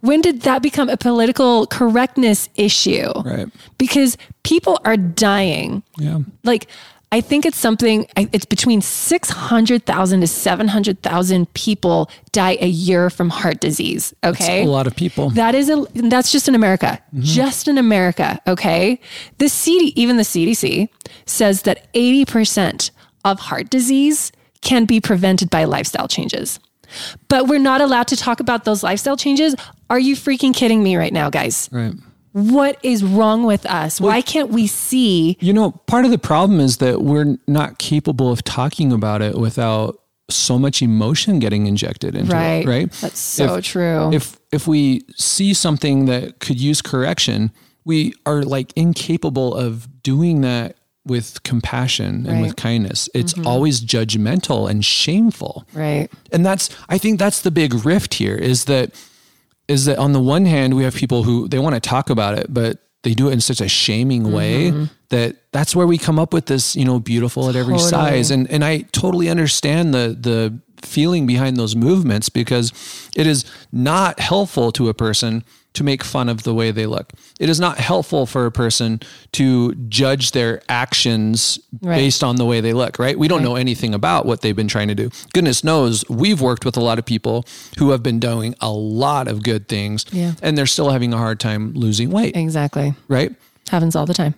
[0.00, 3.12] When did that become a political correctness issue?
[3.22, 3.48] Right.
[3.76, 5.82] Because people are dying.
[5.98, 6.20] Yeah.
[6.42, 6.66] Like,
[7.12, 13.60] I think it's something, it's between 600,000 to 700,000 people die a year from heart
[13.60, 14.14] disease.
[14.22, 14.58] Okay.
[14.58, 15.30] That's a lot of people.
[15.30, 17.22] That is a, that's just in America, mm-hmm.
[17.22, 18.40] just in America.
[18.46, 19.00] Okay.
[19.38, 20.88] The CD, even the CDC
[21.26, 22.92] says that 80%
[23.24, 26.60] of heart disease can be prevented by lifestyle changes.
[27.28, 29.56] But we're not allowed to talk about those lifestyle changes.
[29.88, 31.68] Are you freaking kidding me right now, guys?
[31.72, 31.94] Right
[32.32, 34.00] what is wrong with us?
[34.00, 35.36] Well, Why can't we see?
[35.40, 39.36] You know, part of the problem is that we're not capable of talking about it
[39.36, 42.64] without so much emotion getting injected into right.
[42.64, 42.92] it, right?
[42.92, 44.12] That's so if, true.
[44.12, 47.50] If if we see something that could use correction,
[47.84, 52.42] we are like incapable of doing that with compassion and right.
[52.42, 53.08] with kindness.
[53.14, 53.46] It's mm-hmm.
[53.46, 55.66] always judgmental and shameful.
[55.72, 56.08] Right.
[56.30, 58.94] And that's I think that's the big rift here is that
[59.70, 62.36] is that on the one hand we have people who they want to talk about
[62.36, 64.84] it but they do it in such a shaming way mm-hmm.
[65.08, 67.90] that that's where we come up with this you know beautiful at every totally.
[67.90, 72.72] size and and I totally understand the the feeling behind those movements because
[73.14, 77.12] it is not helpful to a person to make fun of the way they look.
[77.38, 79.00] It is not helpful for a person
[79.32, 81.96] to judge their actions right.
[81.96, 83.18] based on the way they look, right?
[83.18, 83.44] We don't right.
[83.44, 85.10] know anything about what they've been trying to do.
[85.32, 87.46] Goodness knows we've worked with a lot of people
[87.78, 90.32] who have been doing a lot of good things yeah.
[90.42, 92.36] and they're still having a hard time losing weight.
[92.36, 92.94] Exactly.
[93.08, 93.34] Right?
[93.68, 94.34] Happens all the time.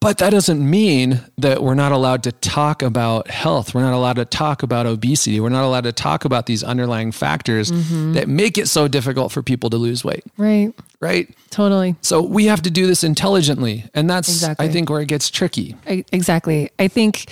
[0.00, 3.74] But that doesn't mean that we're not allowed to talk about health.
[3.74, 5.40] We're not allowed to talk about obesity.
[5.40, 8.14] We're not allowed to talk about these underlying factors mm-hmm.
[8.14, 10.24] that make it so difficult for people to lose weight.
[10.38, 10.72] Right.
[11.00, 11.36] Right.
[11.50, 11.96] Totally.
[12.00, 13.84] So we have to do this intelligently.
[13.92, 14.66] And that's, exactly.
[14.66, 15.76] I think, where it gets tricky.
[15.86, 16.70] I, exactly.
[16.78, 17.30] I think,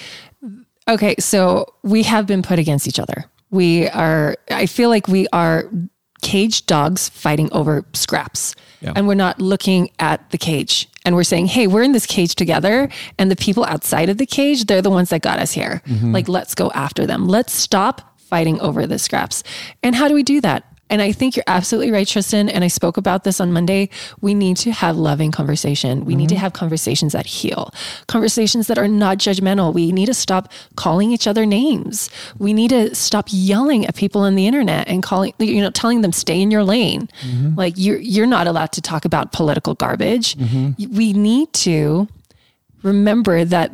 [0.87, 3.25] okay, so we have been put against each other.
[3.51, 5.71] We are, I feel like we are
[6.21, 8.55] caged dogs fighting over scraps.
[8.83, 8.93] Yeah.
[8.95, 12.35] And we're not looking at the cage and we're saying, hey, we're in this cage
[12.35, 12.87] together.
[13.19, 15.81] And the people outside of the cage, they're the ones that got us here.
[15.87, 16.13] Mm-hmm.
[16.13, 17.27] Like, let's go after them.
[17.27, 19.43] Let's stop fighting over the scraps.
[19.83, 20.71] And how do we do that?
[20.91, 22.49] And I think you're absolutely right, Tristan.
[22.49, 23.91] And I spoke about this on Monday.
[24.21, 26.05] We need to have loving conversation.
[26.05, 26.19] We mm-hmm.
[26.19, 26.43] need to mm-hmm.
[26.43, 27.73] have conversations that heal,
[28.07, 29.75] conversations that are not judgmental.
[29.75, 32.11] We need to stop calling each other names.
[32.39, 36.03] We need to stop yelling at people on the internet and calling, you know, telling
[36.03, 37.09] them stay in your lane.
[37.23, 37.57] Mm-hmm.
[37.57, 40.37] Like you're you're not allowed to talk about political garbage.
[40.37, 40.95] Mm-hmm.
[40.97, 42.09] We need to
[42.83, 43.73] remember that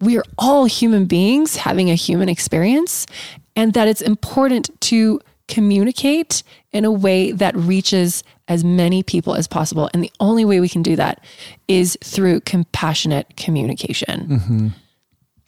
[0.00, 3.06] we are all human beings having a human experience
[3.54, 9.46] and that it's important to communicate in a way that reaches as many people as
[9.46, 9.90] possible.
[9.92, 11.24] And the only way we can do that
[11.68, 14.28] is through compassionate communication.
[14.28, 14.68] Mm-hmm.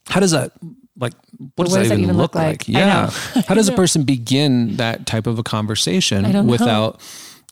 [0.09, 0.53] How does that
[0.97, 1.13] like
[1.57, 2.61] what, does, what does that, even, even look, look like?
[2.61, 2.69] like?
[2.69, 3.11] Yeah.
[3.49, 7.01] How does a person begin that type of a conversation without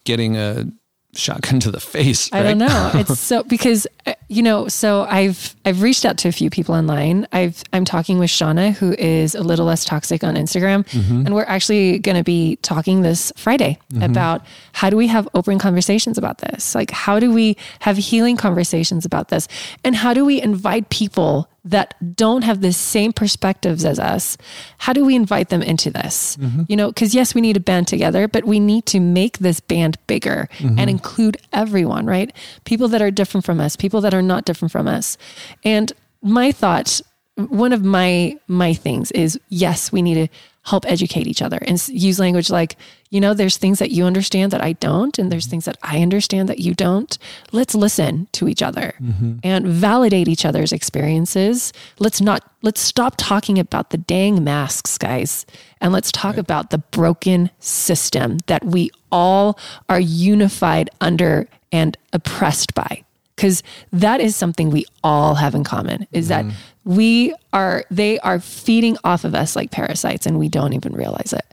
[0.04, 0.66] getting a
[1.14, 2.30] shotgun to the face.
[2.32, 2.40] Right?
[2.40, 2.90] I don't know.
[2.94, 4.68] It's so because uh, you know.
[4.68, 7.26] So I've I've reached out to a few people online.
[7.32, 11.26] I've I'm talking with Shauna, who is a little less toxic on Instagram, mm-hmm.
[11.26, 14.02] and we're actually going to be talking this Friday mm-hmm.
[14.02, 16.74] about how do we have open conversations about this.
[16.74, 19.48] Like how do we have healing conversations about this,
[19.84, 24.36] and how do we invite people that don't have the same perspectives as us,
[24.78, 26.36] how do we invite them into this?
[26.36, 26.62] Mm-hmm.
[26.68, 29.60] You know, because yes, we need to band together, but we need to make this
[29.60, 30.78] band bigger mm-hmm.
[30.78, 32.34] and include everyone, right?
[32.64, 35.18] People that are different from us, people that are not different from us.
[35.64, 37.00] And my thought,
[37.36, 40.28] one of my my things is yes, we need to
[40.64, 42.76] help educate each other and use language like,
[43.10, 46.00] you know, there's things that you understand that I don't, and there's things that I
[46.00, 47.18] understand that you don't.
[47.50, 49.38] Let's listen to each other mm-hmm.
[49.42, 51.72] and validate each other's experiences.
[51.98, 55.46] Let's not, let's stop talking about the dang masks, guys,
[55.80, 56.38] and let's talk right.
[56.38, 59.58] about the broken system that we all
[59.88, 63.02] are unified under and oppressed by
[63.36, 66.48] because that is something we all have in common is mm-hmm.
[66.48, 70.92] that we are they are feeding off of us like parasites and we don't even
[70.92, 71.46] realize it.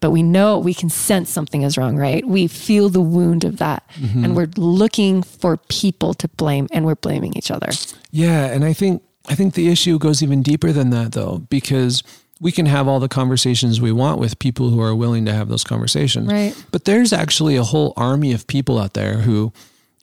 [0.00, 2.26] But we know we can sense something is wrong right?
[2.26, 4.24] We feel the wound of that mm-hmm.
[4.24, 7.70] and we're looking for people to blame and we're blaming each other.
[8.10, 12.02] Yeah and i think i think the issue goes even deeper than that though because
[12.42, 15.48] we can have all the conversations we want with people who are willing to have
[15.48, 16.26] those conversations.
[16.26, 16.60] Right.
[16.72, 19.52] But there's actually a whole army of people out there who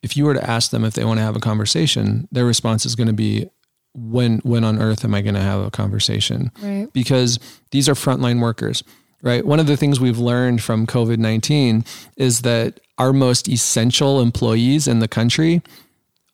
[0.02, 2.86] if you were to ask them if they want to have a conversation, their response
[2.86, 3.50] is going to be,
[3.94, 6.52] when when on earth am I going to have a conversation?
[6.62, 6.88] Right.
[6.94, 7.40] Because
[7.72, 8.84] these are frontline workers,
[9.24, 9.46] right?
[9.46, 11.84] One of the things we've learned from COVID nineteen
[12.16, 15.62] is that our most essential employees in the country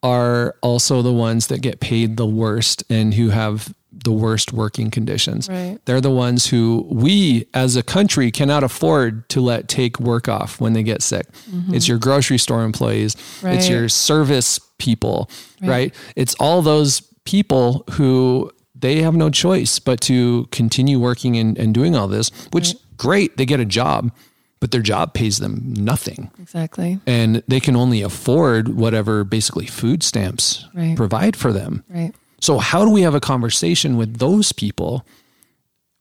[0.03, 4.91] are also the ones that get paid the worst and who have the worst working
[4.91, 5.49] conditions.
[5.49, 5.79] Right.
[5.85, 10.59] They're the ones who we as a country cannot afford to let take work off
[10.59, 11.31] when they get sick.
[11.49, 11.73] Mm-hmm.
[11.73, 13.55] It's your grocery store employees, right.
[13.55, 15.29] it's your service people,
[15.61, 15.69] right.
[15.69, 15.95] right?
[16.15, 21.73] It's all those people who they have no choice but to continue working and, and
[21.73, 24.11] doing all this, which great, they get a job,
[24.59, 26.31] but their job pays them nothing.
[26.39, 26.99] Exactly.
[27.05, 30.95] And they can only afford whatever basically food stamps right.
[30.95, 31.83] provide for them.
[31.89, 32.13] Right.
[32.45, 35.03] So how do we have a conversation with those people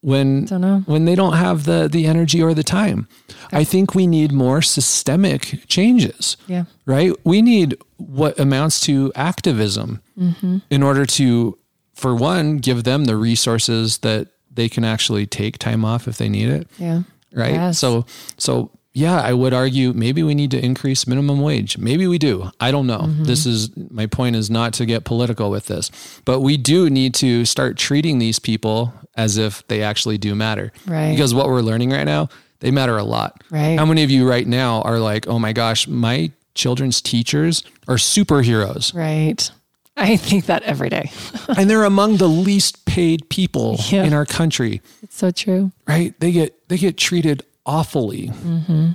[0.05, 0.47] when
[0.85, 3.09] when they don't have the the energy or the time.
[3.47, 3.61] Okay.
[3.61, 6.37] I think we need more systemic changes.
[6.47, 6.65] Yeah.
[6.85, 7.13] Right?
[7.25, 10.59] We need what amounts to activism mm-hmm.
[10.69, 11.59] in order to
[11.95, 16.29] for one give them the resources that they can actually take time off if they
[16.29, 16.69] need it.
[16.77, 17.05] Yeah.
[17.33, 17.55] Right?
[17.55, 17.79] Yes.
[17.79, 18.05] So
[18.37, 21.77] so yeah, I would argue maybe we need to increase minimum wage.
[21.77, 22.53] Maybe we do.
[22.61, 23.01] I don't know.
[23.01, 23.25] Mm-hmm.
[23.25, 25.91] This is my point is not to get political with this,
[26.25, 30.73] but we do need to start treating these people as if they actually do matter.
[30.87, 31.11] Right.
[31.11, 32.29] Because what we're learning right now,
[32.61, 33.43] they matter a lot.
[33.51, 33.77] Right.
[33.77, 37.97] How many of you right now are like, oh my gosh, my children's teachers are
[37.97, 38.95] superheroes?
[38.95, 39.51] Right.
[39.97, 41.11] I think that every day.
[41.59, 44.05] and they're among the least paid people yeah.
[44.05, 44.83] in our country.
[45.03, 45.73] It's so true.
[45.87, 46.19] Right?
[46.21, 48.29] They get they get treated awfully.
[48.29, 48.91] Mm-hmm.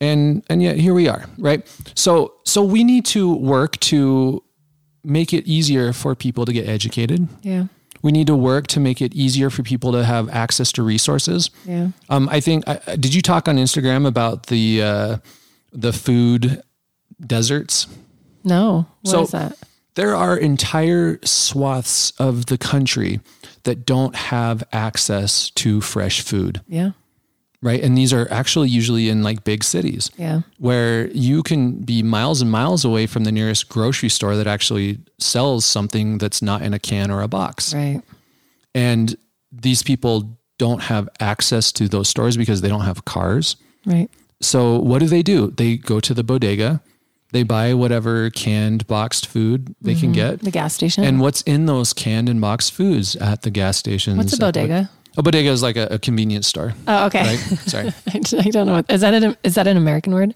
[0.00, 1.66] And and yet here we are, right?
[1.94, 4.42] So so we need to work to
[5.02, 7.28] make it easier for people to get educated.
[7.42, 7.66] Yeah.
[8.02, 11.50] We need to work to make it easier for people to have access to resources.
[11.64, 11.88] Yeah.
[12.10, 12.64] Um, I think.
[12.66, 15.16] Uh, did you talk on Instagram about the uh,
[15.72, 16.62] the food
[17.24, 17.86] deserts?
[18.42, 18.86] No.
[19.02, 19.58] What so, is that?
[19.94, 23.20] There are entire swaths of the country
[23.62, 26.60] that don't have access to fresh food.
[26.66, 26.90] Yeah
[27.64, 27.82] right?
[27.82, 30.10] And these are actually usually in like big cities.
[30.18, 30.42] Yeah.
[30.58, 34.98] Where you can be miles and miles away from the nearest grocery store that actually
[35.18, 37.74] sells something that's not in a can or a box.
[37.74, 38.02] Right.
[38.74, 39.16] And
[39.50, 43.56] these people don't have access to those stores because they don't have cars.
[43.86, 44.10] Right.
[44.42, 45.50] So what do they do?
[45.50, 46.82] They go to the bodega.
[47.32, 50.00] They buy whatever canned boxed food they mm-hmm.
[50.00, 50.40] can get.
[50.40, 51.02] The gas station.
[51.02, 54.18] And what's in those canned and boxed foods at the gas stations?
[54.18, 54.90] What's a bodega?
[55.16, 56.74] A bodega is like a, a convenience store.
[56.86, 57.22] Oh, okay.
[57.22, 57.38] Right?
[57.66, 57.92] Sorry.
[58.08, 58.82] I, don't know.
[58.88, 60.34] Is that an, is that an American word?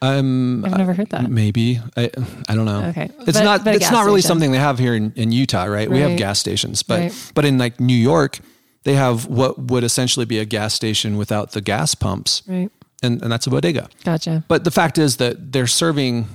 [0.00, 1.28] Um, I've never heard that.
[1.28, 2.10] Maybe I,
[2.48, 2.84] I don't know.
[2.86, 3.64] Okay, it's but, not.
[3.64, 4.28] But it's not really station.
[4.28, 5.70] something they have here in, in Utah, right?
[5.70, 5.90] right?
[5.90, 7.32] We have gas stations, but right.
[7.34, 8.38] but in like New York,
[8.84, 12.70] they have what would essentially be a gas station without the gas pumps, right?
[13.02, 13.88] And and that's a bodega.
[14.04, 14.44] Gotcha.
[14.46, 16.28] But the fact is that they're serving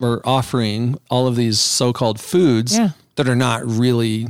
[0.00, 2.90] or offering all of these so-called foods yeah.
[3.16, 4.28] that are not really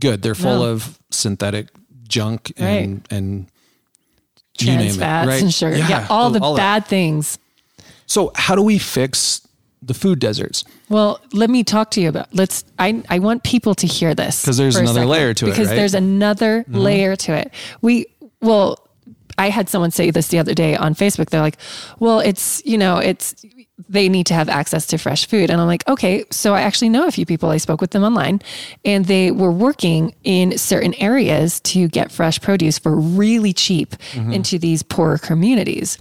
[0.00, 0.22] good.
[0.22, 0.72] They're full no.
[0.72, 1.68] of synthetic
[2.12, 3.12] junk and right.
[3.12, 3.46] and
[4.58, 5.42] trans fats it, right?
[5.42, 5.76] and sugar.
[5.76, 6.88] Yeah, yeah all the all bad that.
[6.88, 7.38] things.
[8.06, 9.46] So how do we fix
[9.80, 10.64] the food deserts?
[10.88, 12.32] Well, let me talk to you about.
[12.34, 12.64] Let's.
[12.78, 15.50] I I want people to hear this because there's another layer to it.
[15.50, 16.76] Because there's another mm-hmm.
[16.76, 17.52] layer to it.
[17.80, 18.06] We
[18.40, 18.78] well.
[19.38, 21.30] I had someone say this the other day on Facebook.
[21.30, 21.56] They're like,
[21.98, 23.34] "Well, it's you know, it's
[23.88, 25.50] they need to have access to fresh food.
[25.50, 27.50] And I'm like, okay, so I actually know a few people.
[27.50, 28.40] I spoke with them online
[28.84, 34.32] and they were working in certain areas to get fresh produce for really cheap mm-hmm.
[34.32, 35.98] into these poorer communities.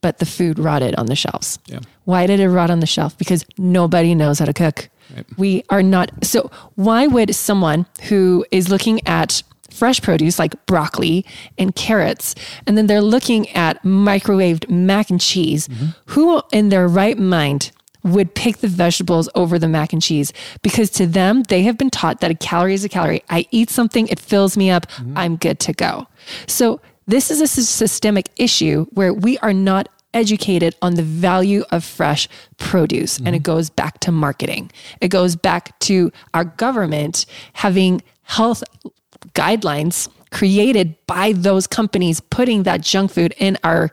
[0.00, 1.58] But the food rotted on the shelves.
[1.66, 1.80] Yeah.
[2.04, 3.16] Why did it rot on the shelf?
[3.16, 4.90] Because nobody knows how to cook.
[5.14, 5.26] Right.
[5.38, 6.10] We are not.
[6.24, 9.42] So, why would someone who is looking at
[9.74, 11.24] fresh produce like broccoli
[11.58, 12.34] and carrots,
[12.66, 15.68] and then they're looking at microwaved mac and cheese.
[15.68, 15.86] Mm-hmm.
[16.06, 17.72] Who in their right mind
[18.04, 20.32] would pick the vegetables over the mac and cheese
[20.62, 23.22] because to them, they have been taught that a calorie is a calorie.
[23.30, 25.16] I eat something, it fills me up, mm-hmm.
[25.16, 26.06] I'm good to go.
[26.46, 31.84] So, this is a systemic issue where we are not educated on the value of
[31.84, 33.16] fresh produce.
[33.16, 33.26] Mm-hmm.
[33.26, 33.52] And it mm-hmm.
[33.52, 38.62] goes back to marketing, it goes back to our government having health
[39.34, 43.90] guidelines created by those companies putting that junk food in our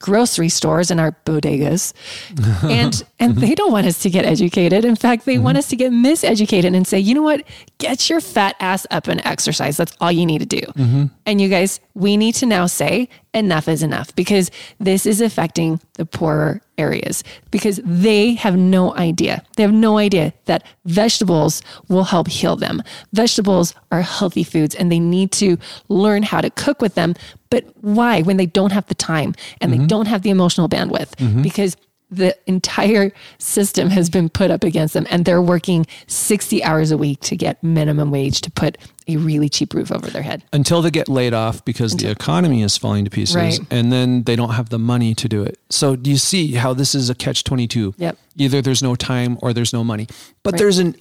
[0.00, 1.92] grocery stores and our bodegas
[2.64, 5.44] and and they don't want us to get educated in fact they mm-hmm.
[5.44, 7.42] want us to get miseducated and say you know what
[7.78, 11.04] get your fat ass up and exercise that's all you need to do mm-hmm.
[11.24, 15.80] and you guys we need to now say enough is enough because this is affecting
[15.94, 19.42] the poorer areas because they have no idea.
[19.56, 22.82] They have no idea that vegetables will help heal them.
[23.12, 25.56] Vegetables are healthy foods and they need to
[25.88, 27.14] learn how to cook with them.
[27.54, 29.82] But why when they don't have the time and mm-hmm.
[29.82, 31.14] they don't have the emotional bandwidth?
[31.18, 31.42] Mm-hmm.
[31.42, 31.76] Because
[32.10, 36.98] the entire system has been put up against them and they're working 60 hours a
[36.98, 38.76] week to get minimum wage to put
[39.06, 42.12] a really cheap roof over their head until they get laid off because until, the
[42.12, 43.60] economy is falling to pieces right.
[43.70, 46.74] and then they don't have the money to do it so do you see how
[46.74, 50.08] this is a catch 22 yep either there's no time or there's no money
[50.42, 50.58] but right.
[50.58, 50.94] there's an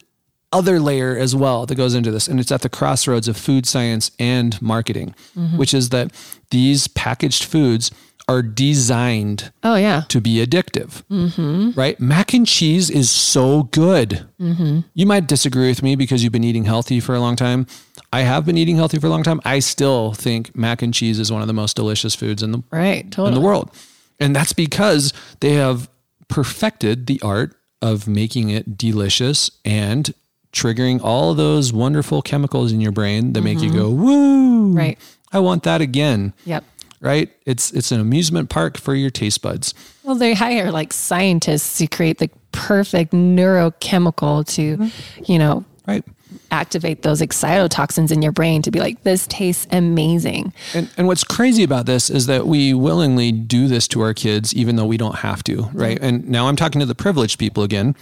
[0.54, 3.66] other layer as well that goes into this and it's at the crossroads of food
[3.66, 5.58] science and marketing mm-hmm.
[5.58, 6.12] which is that
[6.52, 7.92] these packaged foods
[8.28, 11.72] are designed oh yeah to be addictive mm-hmm.
[11.78, 14.80] right mac and cheese is so good mm-hmm.
[14.94, 17.68] you might disagree with me because you've been eating healthy for a long time
[18.14, 19.42] I have been eating healthy for a long time.
[19.44, 22.64] I still think mac and cheese is one of the most delicious foods in the
[22.70, 23.30] right totally.
[23.30, 23.72] in the world,
[24.20, 25.90] and that's because they have
[26.28, 30.14] perfected the art of making it delicious and
[30.54, 33.46] triggering all those wonderful chemicals in your brain that mm-hmm.
[33.46, 34.72] make you go woo.
[34.72, 34.98] Right.
[35.32, 36.34] I want that again.
[36.46, 36.64] Yep.
[37.02, 37.30] Right?
[37.46, 39.74] It's it's an amusement park for your taste buds.
[40.04, 45.24] Well, they hire like scientists to create the perfect neurochemical to, mm-hmm.
[45.26, 46.06] you know, right
[46.52, 50.54] activate those excitotoxins in your brain to be like, this tastes amazing.
[50.74, 54.54] And, and what's crazy about this is that we willingly do this to our kids,
[54.54, 56.00] even though we don't have to, right?
[56.02, 57.96] And now I'm talking to the privileged people again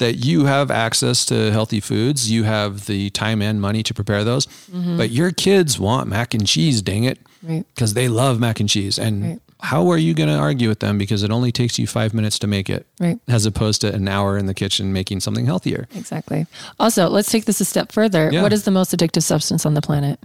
[0.00, 4.24] that you have access to healthy foods, you have the time and money to prepare
[4.24, 4.96] those, mm-hmm.
[4.96, 7.94] but your kids want mac and cheese, dang it, because right.
[7.94, 8.98] they love mac and cheese.
[8.98, 9.40] And right.
[9.60, 12.38] how are you going to argue with them because it only takes you five minutes
[12.40, 13.20] to make it, right.
[13.28, 15.86] as opposed to an hour in the kitchen making something healthier?
[15.94, 16.46] Exactly.
[16.80, 18.30] Also, let's take this a step further.
[18.32, 18.42] Yeah.
[18.42, 20.18] What is the most addictive substance on the planet?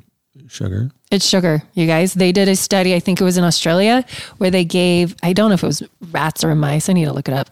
[0.47, 0.91] Sugar.
[1.11, 2.13] It's sugar, you guys.
[2.13, 4.05] They did a study, I think it was in Australia,
[4.37, 7.13] where they gave, I don't know if it was rats or mice, I need to
[7.13, 7.49] look it up.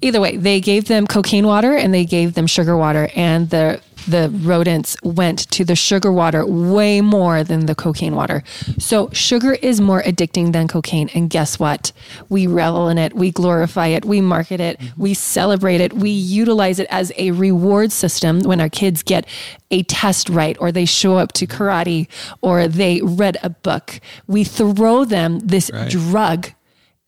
[0.00, 3.80] Either way, they gave them cocaine water and they gave them sugar water, and the
[4.06, 8.42] the rodents went to the sugar water way more than the cocaine water.
[8.78, 11.10] So, sugar is more addicting than cocaine.
[11.14, 11.92] And guess what?
[12.28, 15.02] We revel in it, we glorify it, we market it, mm-hmm.
[15.02, 19.26] we celebrate it, we utilize it as a reward system when our kids get
[19.70, 22.08] a test right, or they show up to karate,
[22.40, 24.00] or they read a book.
[24.26, 25.90] We throw them this right.
[25.90, 26.52] drug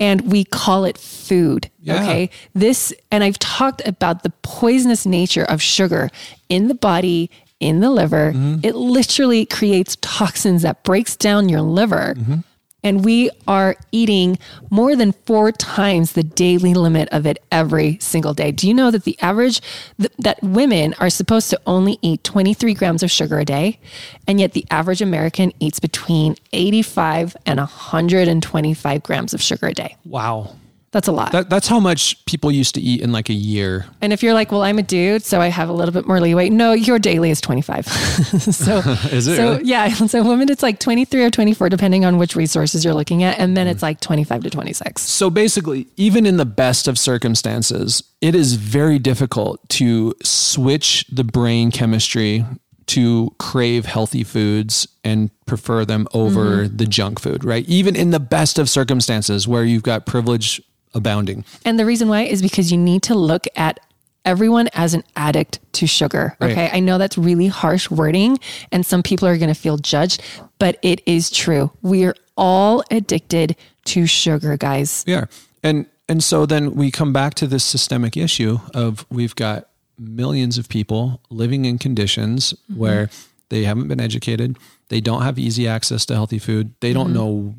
[0.01, 1.71] and we call it food.
[1.81, 2.03] Yeah.
[2.03, 2.31] Okay.
[2.55, 6.11] This, and I've talked about the poisonous nature of sugar
[6.49, 7.31] in the body,
[7.61, 8.33] in the liver.
[8.33, 8.61] Mm-hmm.
[8.63, 12.15] It literally creates toxins that breaks down your liver.
[12.17, 12.41] Mm-hmm
[12.85, 14.39] and we are eating
[14.71, 18.53] more than four times the daily limit of it every single day.
[18.53, 19.61] Do you know that the average
[19.99, 23.81] th- that women are supposed to only eat 23 grams of sugar a day,
[24.29, 29.97] and yet the average American eats between 85 and 125 grams of sugar a day?
[30.05, 30.55] Wow.
[30.95, 31.33] That's a lot.
[31.33, 33.85] That, that's how much people used to eat in like a year.
[34.01, 36.21] And if you're like, well, I'm a dude, so I have a little bit more
[36.21, 36.51] leeway.
[36.51, 37.87] No, your daily is 25.
[37.89, 38.79] so
[39.11, 39.35] is it?
[39.35, 39.65] So really?
[39.65, 43.41] yeah, so women, it's like 23 or 24, depending on which resources you're looking at,
[43.41, 45.03] and then it's like 25 to 26.
[45.03, 51.25] So basically, even in the best of circumstances, it is very difficult to switch the
[51.25, 52.45] brain chemistry
[52.87, 56.77] to crave healthy foods and prefer them over mm-hmm.
[56.77, 57.69] the junk food, right?
[57.69, 60.63] Even in the best of circumstances where you've got privilege
[60.95, 61.45] abounding.
[61.65, 63.81] And the reason why is because you need to look at
[64.25, 66.37] everyone as an addict to sugar.
[66.41, 66.55] Okay.
[66.55, 66.75] Right.
[66.75, 68.39] I know that's really harsh wording
[68.73, 70.23] and some people are going to feel judged,
[70.59, 71.71] but it is true.
[71.83, 75.05] We are all addicted to sugar, guys.
[75.07, 75.27] Yeah.
[75.63, 79.69] And and so then we come back to this systemic issue of we've got
[79.99, 82.79] millions of people living in conditions mm-hmm.
[82.79, 83.11] where
[83.49, 87.15] they haven't been educated, they don't have easy access to healthy food, they don't mm-hmm.
[87.15, 87.55] know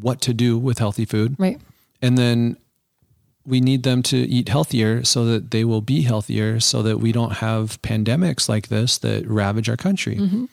[0.00, 1.36] what to do with healthy food.
[1.38, 1.60] Right.
[2.02, 2.56] And then
[3.46, 7.12] we need them to eat healthier so that they will be healthier so that we
[7.12, 10.16] don't have pandemics like this that ravage our country.
[10.16, 10.44] Mm-hmm.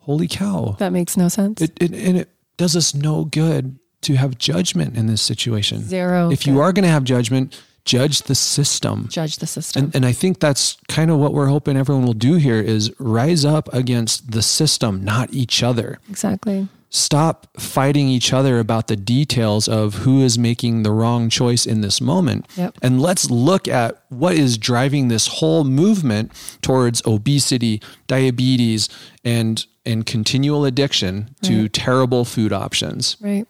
[0.00, 0.76] Holy cow.
[0.78, 1.62] That makes no sense.
[1.62, 5.82] It, it, and it does us no good to have judgment in this situation.
[5.82, 6.30] Zero.
[6.30, 6.50] If good.
[6.50, 9.06] you are going to have judgment, judge the system.
[9.08, 9.84] Judge the system.
[9.84, 12.92] And, and I think that's kind of what we're hoping everyone will do here is
[12.98, 16.00] rise up against the system, not each other.
[16.10, 21.64] Exactly stop fighting each other about the details of who is making the wrong choice
[21.64, 22.46] in this moment.
[22.56, 22.76] Yep.
[22.82, 28.88] And let's look at what is driving this whole movement towards obesity, diabetes,
[29.24, 31.48] and and continual addiction right.
[31.48, 33.16] to terrible food options.
[33.20, 33.48] Right.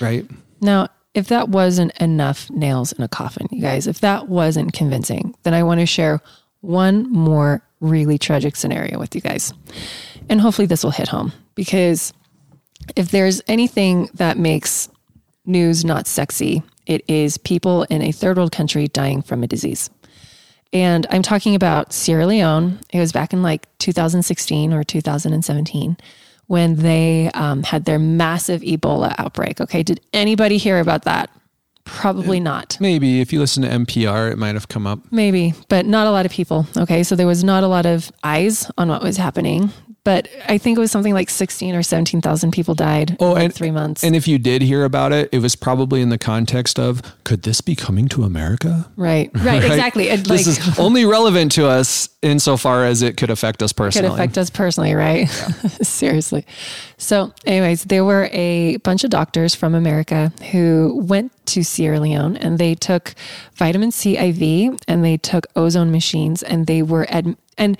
[0.00, 0.26] Right.
[0.60, 5.36] Now, if that wasn't enough nails in a coffin, you guys, if that wasn't convincing,
[5.42, 6.20] then I want to share
[6.62, 9.52] one more really tragic scenario with you guys.
[10.30, 12.12] And hopefully this will hit home because
[12.96, 14.88] if there's anything that makes
[15.44, 19.90] news not sexy, it is people in a third world country dying from a disease.
[20.72, 22.78] And I'm talking about Sierra Leone.
[22.90, 25.96] It was back in like 2016 or 2017
[26.46, 29.60] when they um, had their massive Ebola outbreak.
[29.60, 29.82] Okay.
[29.82, 31.30] Did anybody hear about that?
[31.84, 32.78] Probably not.
[32.80, 35.00] Maybe if you listen to NPR, it might have come up.
[35.10, 36.66] Maybe, but not a lot of people.
[36.76, 37.02] Okay.
[37.02, 39.70] So there was not a lot of eyes on what was happening
[40.04, 43.54] but I think it was something like 16 or 17,000 people died oh, in and,
[43.54, 44.02] three months.
[44.02, 47.42] And if you did hear about it, it was probably in the context of, could
[47.42, 48.90] this be coming to America?
[48.96, 49.64] Right, right, right?
[49.64, 50.08] exactly.
[50.08, 54.08] It, this is only relevant to us insofar as it could affect us personally.
[54.08, 55.28] Could affect us personally, right?
[55.28, 55.48] Yeah.
[55.82, 56.46] Seriously.
[56.98, 62.36] So, anyways, there were a bunch of doctors from America who went to Sierra Leone
[62.36, 63.14] and they took
[63.54, 67.78] vitamin C IV and they took ozone machines and they were, ad- and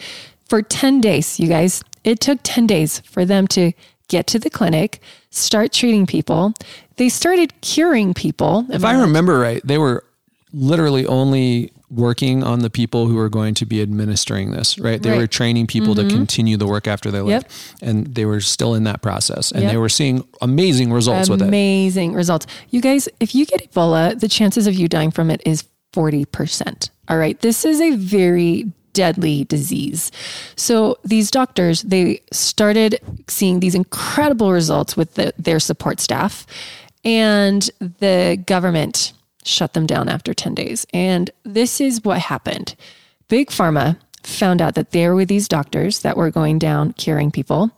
[0.49, 3.73] for 10 days, you guys, It took 10 days for them to
[4.09, 5.01] get to the clinic,
[5.31, 6.53] start treating people.
[6.97, 8.67] They started curing people.
[8.69, 10.05] If I remember right, they were
[10.53, 15.03] literally only working on the people who were going to be administering this, right?
[15.03, 15.19] They right.
[15.19, 16.09] were training people mm-hmm.
[16.09, 17.51] to continue the work after they left.
[17.81, 17.89] Yep.
[17.89, 19.73] And they were still in that process and yep.
[19.73, 21.49] they were seeing amazing results amazing with it.
[21.49, 22.47] Amazing results.
[22.71, 26.91] You guys, if you get Ebola, the chances of you dying from it is 40%.
[27.09, 27.39] All right.
[27.41, 30.11] This is a very deadly disease.
[30.57, 36.47] So these doctors, they started seeing these incredible results with the, their support staff
[37.05, 39.13] and the government
[39.45, 40.87] shut them down after 10 days.
[40.93, 42.75] And this is what happened.
[43.29, 47.71] Big Pharma found out that there were these doctors that were going down curing people.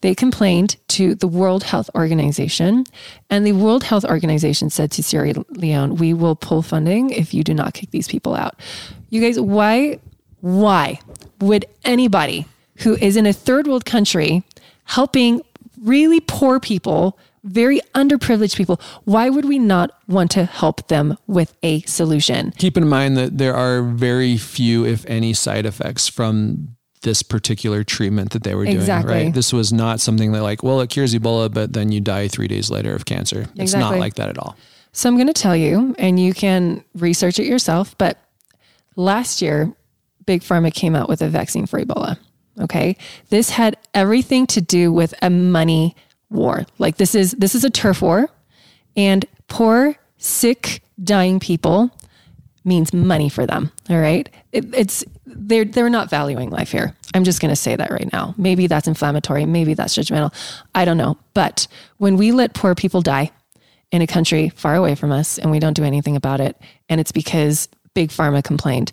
[0.00, 2.84] They complained to the World Health Organization,
[3.30, 7.44] and the World Health Organization said to Sierra Leone, We will pull funding if you
[7.44, 8.58] do not kick these people out.
[9.10, 10.00] You guys, why,
[10.42, 11.00] why
[11.40, 12.46] would anybody
[12.78, 14.44] who is in a third world country
[14.84, 15.40] helping
[15.80, 18.80] really poor people very underprivileged people.
[19.04, 22.52] Why would we not want to help them with a solution?
[22.52, 27.82] Keep in mind that there are very few, if any, side effects from this particular
[27.82, 28.76] treatment that they were doing.
[28.76, 29.14] Exactly.
[29.14, 29.34] Right.
[29.34, 32.46] This was not something that like, well, it cures Ebola, but then you die three
[32.46, 33.40] days later of cancer.
[33.40, 33.64] Exactly.
[33.64, 34.56] It's not like that at all.
[34.92, 37.96] So I'm going to tell you, and you can research it yourself.
[37.98, 38.18] But
[38.94, 39.74] last year,
[40.26, 42.18] Big Pharma came out with a vaccine for Ebola.
[42.60, 42.96] Okay.
[43.30, 45.96] This had everything to do with a money
[46.32, 46.64] war.
[46.78, 48.28] Like this is this is a turf war,
[48.96, 51.90] and poor, sick, dying people
[52.64, 53.70] means money for them.
[53.90, 56.96] All right, it, it's they're they're not valuing life here.
[57.14, 58.34] I'm just to say that right now.
[58.38, 59.44] Maybe that's inflammatory.
[59.44, 60.32] Maybe that's judgmental.
[60.74, 61.18] I don't know.
[61.34, 61.66] But
[61.98, 63.30] when we let poor people die
[63.90, 66.56] in a country far away from us and we don't do anything about it,
[66.88, 68.92] and it's because big pharma complained,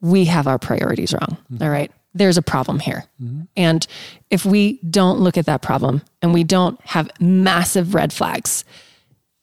[0.00, 1.36] we have our priorities wrong.
[1.52, 1.62] Mm-hmm.
[1.62, 3.04] All right there's a problem here.
[3.22, 3.42] Mm-hmm.
[3.56, 3.86] And
[4.30, 8.64] if we don't look at that problem and we don't have massive red flags,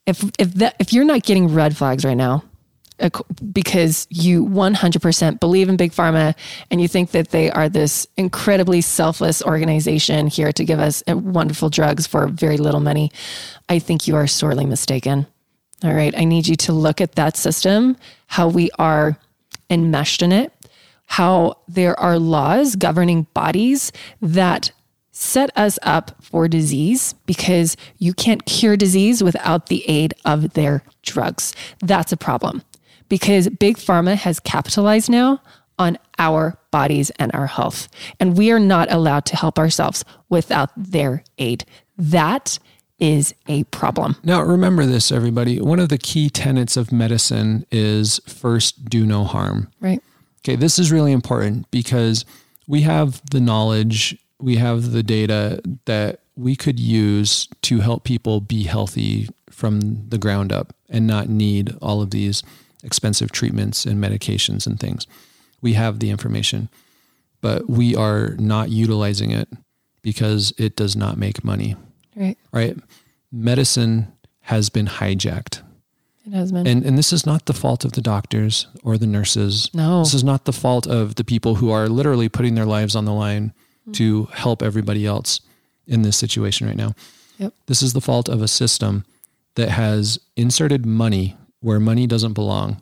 [0.05, 2.43] if if that if you're not getting red flags right now
[3.51, 6.33] because you 100% believe in big pharma
[6.71, 11.17] and you think that they are this incredibly selfless organization here to give us uh,
[11.17, 13.11] wonderful drugs for very little money,
[13.67, 15.27] I think you are sorely mistaken.
[15.83, 17.97] All right, I need you to look at that system,
[18.27, 19.17] how we are
[19.69, 20.51] enmeshed in it
[21.07, 23.91] how there are laws governing bodies
[24.21, 24.71] that
[25.11, 30.83] set us up for disease because you can't cure disease without the aid of their
[31.03, 31.53] drugs.
[31.79, 32.63] That's a problem
[33.07, 35.41] because Big Pharma has capitalized now
[35.79, 37.87] on our bodies and our health.
[38.19, 41.65] And we are not allowed to help ourselves without their aid.
[41.97, 42.59] That
[42.99, 44.15] is a problem.
[44.23, 45.59] Now, remember this, everybody.
[45.59, 49.71] One of the key tenets of medicine is first do no harm.
[49.81, 50.01] Right.
[50.39, 52.23] Okay, this is really important because
[52.67, 58.41] we have the knowledge, we have the data that we could use to help people
[58.41, 62.43] be healthy from the ground up and not need all of these
[62.83, 65.07] expensive treatments and medications and things.
[65.61, 66.69] We have the information,
[67.41, 69.49] but we are not utilizing it
[70.01, 71.75] because it does not make money.
[72.15, 72.37] Right.
[72.51, 72.77] Right.
[73.31, 74.11] Medicine
[74.41, 75.61] has been hijacked
[76.25, 76.65] it has been.
[76.65, 79.69] And and this is not the fault of the doctors or the nurses.
[79.73, 79.99] No.
[79.99, 83.05] This is not the fault of the people who are literally putting their lives on
[83.05, 83.49] the line
[83.81, 83.91] mm-hmm.
[83.93, 85.41] to help everybody else
[85.87, 86.93] in this situation right now.
[87.37, 87.53] Yep.
[87.67, 89.05] This is the fault of a system
[89.55, 92.81] that has inserted money where money doesn't belong.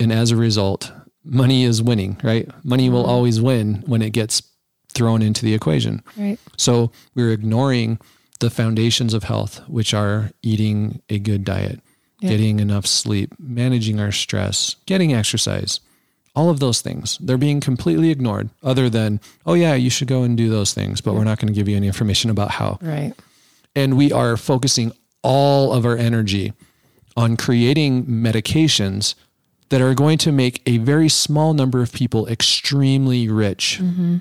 [0.00, 0.90] And as a result,
[1.24, 2.48] money is winning, right?
[2.64, 2.94] Money mm-hmm.
[2.94, 4.42] will always win when it gets
[4.88, 6.02] thrown into the equation.
[6.16, 6.38] Right.
[6.56, 7.98] So we're ignoring
[8.42, 11.80] the foundations of health, which are eating a good diet,
[12.20, 12.28] yeah.
[12.28, 15.80] getting enough sleep, managing our stress, getting exercise,
[16.34, 17.18] all of those things.
[17.18, 21.00] They're being completely ignored, other than, oh, yeah, you should go and do those things,
[21.00, 22.78] but we're not going to give you any information about how.
[22.82, 23.14] Right.
[23.76, 26.52] And we are focusing all of our energy
[27.16, 29.14] on creating medications
[29.68, 33.78] that are going to make a very small number of people extremely rich.
[33.80, 34.16] Mm-hmm.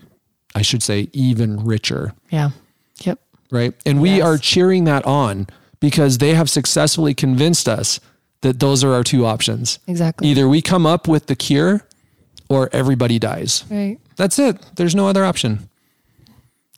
[0.54, 2.14] I should say, even richer.
[2.30, 2.52] Yeah.
[3.00, 3.20] Yep.
[3.52, 3.74] Right.
[3.86, 5.48] And we are cheering that on
[5.80, 8.00] because they have successfully convinced us
[8.42, 9.80] that those are our two options.
[9.88, 10.30] Exactly.
[10.30, 11.86] Either we come up with the cure
[12.50, 13.64] or everybody dies.
[13.70, 14.00] Right.
[14.16, 14.58] That's it.
[14.76, 15.70] There's no other option.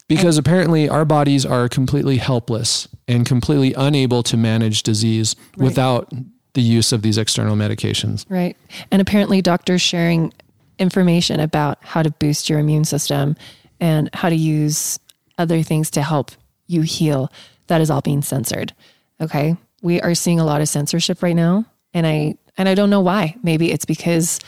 [0.07, 5.65] Because apparently our bodies are completely helpless and completely unable to manage disease right.
[5.65, 6.11] without
[6.53, 8.26] the use of these external medications.
[8.30, 8.57] Right.
[8.91, 10.34] And apparently doctors sharing
[10.78, 13.36] information about how to boost your immune system
[13.80, 14.99] and how to use
[15.38, 16.32] other things to help
[16.74, 17.32] you heal,
[17.67, 18.74] that is all being censored.
[19.21, 19.55] Okay.
[19.82, 21.65] We are seeing a lot of censorship right now.
[21.93, 23.36] And I and I don't know why.
[23.43, 24.39] Maybe it's because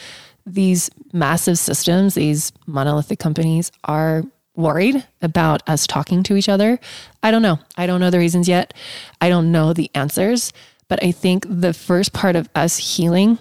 [0.46, 4.24] these massive systems, these monolithic companies are
[4.56, 6.80] worried about us talking to each other.
[7.24, 7.60] I don't know.
[7.78, 8.74] I don't know the reasons yet.
[9.20, 10.54] I don't know the answers.
[10.88, 13.40] But I think the first part of us healing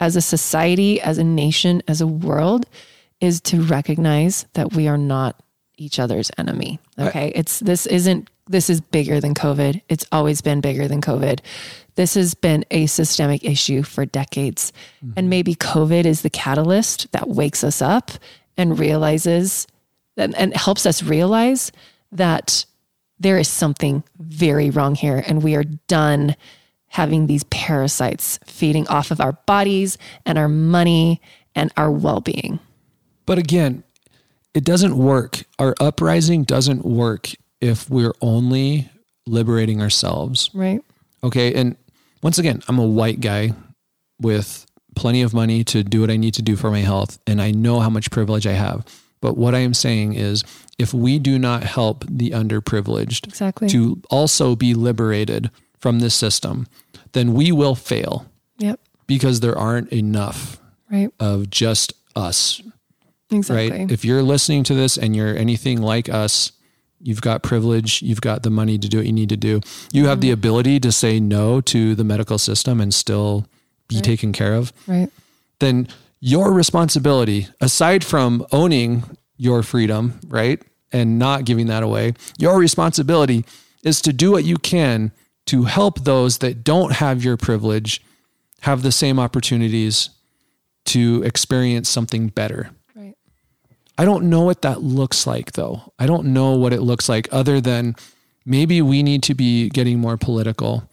[0.00, 2.66] as a society, as a nation, as a world
[3.20, 5.40] is to recognize that we are not
[5.76, 6.78] each other's enemy.
[6.98, 7.32] Okay.
[7.34, 9.80] It's this isn't this is bigger than COVID.
[9.88, 11.40] It's always been bigger than COVID.
[11.94, 14.72] This has been a systemic issue for decades.
[15.04, 15.12] Mm-hmm.
[15.16, 18.10] And maybe COVID is the catalyst that wakes us up
[18.56, 19.66] and realizes
[20.16, 21.72] and, and helps us realize
[22.12, 22.66] that
[23.18, 26.36] there is something very wrong here and we are done
[26.88, 31.20] having these parasites feeding off of our bodies and our money
[31.54, 32.60] and our well-being.
[33.26, 33.82] But again,
[34.54, 35.44] it doesn't work.
[35.58, 37.30] Our uprising doesn't work
[37.60, 38.88] if we're only
[39.26, 40.50] liberating ourselves.
[40.54, 40.80] Right.
[41.22, 41.54] Okay.
[41.54, 41.76] And
[42.22, 43.52] once again, I'm a white guy
[44.20, 47.18] with plenty of money to do what I need to do for my health.
[47.26, 48.84] And I know how much privilege I have.
[49.20, 50.44] But what I am saying is
[50.78, 53.68] if we do not help the underprivileged exactly.
[53.68, 56.66] to also be liberated from this system,
[57.12, 58.26] then we will fail.
[58.58, 58.80] Yep.
[59.06, 61.10] Because there aren't enough right.
[61.18, 62.62] of just us.
[63.30, 63.70] Exactly.
[63.70, 63.90] Right.
[63.90, 66.52] If you're listening to this and you're anything like us,
[67.04, 68.00] You've got privilege.
[68.00, 69.60] You've got the money to do what you need to do.
[69.92, 70.20] You have mm-hmm.
[70.20, 73.46] the ability to say no to the medical system and still
[73.88, 74.04] be right.
[74.04, 74.72] taken care of.
[74.86, 75.10] Right.
[75.58, 75.86] Then
[76.20, 79.04] your responsibility, aside from owning
[79.36, 80.62] your freedom, right,
[80.92, 83.44] and not giving that away, your responsibility
[83.82, 85.12] is to do what you can
[85.46, 88.02] to help those that don't have your privilege
[88.62, 90.08] have the same opportunities
[90.86, 92.70] to experience something better.
[93.96, 95.92] I don't know what that looks like though.
[95.98, 97.94] I don't know what it looks like other than
[98.44, 100.88] maybe we need to be getting more political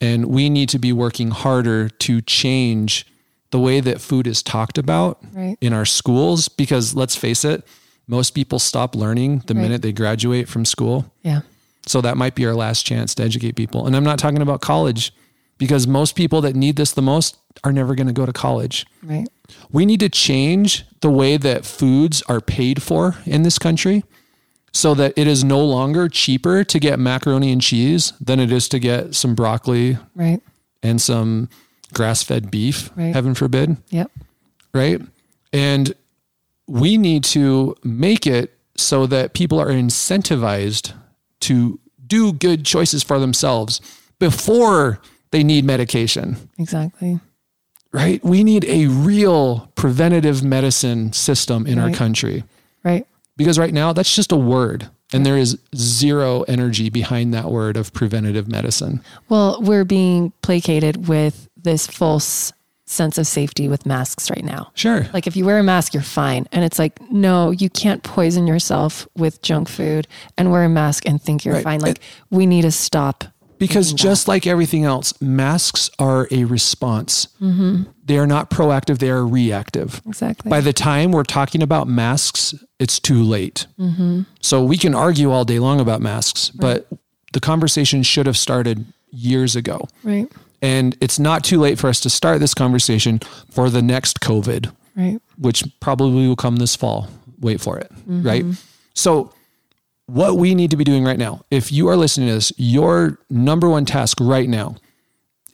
[0.00, 3.06] and we need to be working harder to change
[3.50, 5.56] the way that food is talked about right.
[5.60, 7.66] in our schools because let's face it,
[8.06, 9.62] most people stop learning the right.
[9.62, 11.12] minute they graduate from school.
[11.22, 11.42] Yeah.
[11.86, 13.86] So that might be our last chance to educate people.
[13.86, 15.12] And I'm not talking about college
[15.58, 18.86] because most people that need this the most are never going to go to college.
[19.02, 19.28] Right.
[19.70, 24.04] We need to change the way that foods are paid for in this country
[24.72, 28.68] so that it is no longer cheaper to get macaroni and cheese than it is
[28.68, 30.40] to get some broccoli right.
[30.82, 31.48] and some
[31.92, 33.14] grass fed beef, right.
[33.14, 33.76] heaven forbid.
[33.90, 34.10] Yep.
[34.72, 35.00] Right.
[35.52, 35.92] And
[36.68, 40.92] we need to make it so that people are incentivized
[41.40, 43.80] to do good choices for themselves
[44.20, 45.00] before
[45.32, 46.36] they need medication.
[46.58, 47.18] Exactly
[47.92, 48.22] right?
[48.24, 51.90] We need a real preventative medicine system in right.
[51.90, 52.44] our country.
[52.84, 53.06] Right.
[53.36, 57.76] Because right now that's just a word and there is zero energy behind that word
[57.76, 59.02] of preventative medicine.
[59.28, 62.52] Well, we're being placated with this false
[62.86, 64.70] sense of safety with masks right now.
[64.74, 65.06] Sure.
[65.12, 66.46] Like if you wear a mask, you're fine.
[66.52, 71.06] And it's like, no, you can't poison yourself with junk food and wear a mask
[71.06, 71.64] and think you're right.
[71.64, 71.80] fine.
[71.80, 73.24] Like it, we need to stop
[73.60, 77.28] because just like everything else, masks are a response.
[77.40, 77.82] Mm-hmm.
[78.04, 80.00] They are not proactive, they are reactive.
[80.06, 80.48] Exactly.
[80.48, 83.66] By the time we're talking about masks, it's too late.
[83.78, 84.22] Mm-hmm.
[84.40, 86.82] So we can argue all day long about masks, right.
[86.90, 86.98] but
[87.34, 89.86] the conversation should have started years ago.
[90.02, 90.26] Right.
[90.62, 94.72] And it's not too late for us to start this conversation for the next COVID,
[94.96, 95.20] right.
[95.36, 97.08] which probably will come this fall.
[97.38, 97.92] Wait for it.
[97.92, 98.22] Mm-hmm.
[98.22, 98.44] Right.
[98.94, 99.34] So
[100.14, 103.18] what we need to be doing right now, if you are listening to this, your
[103.28, 104.76] number one task right now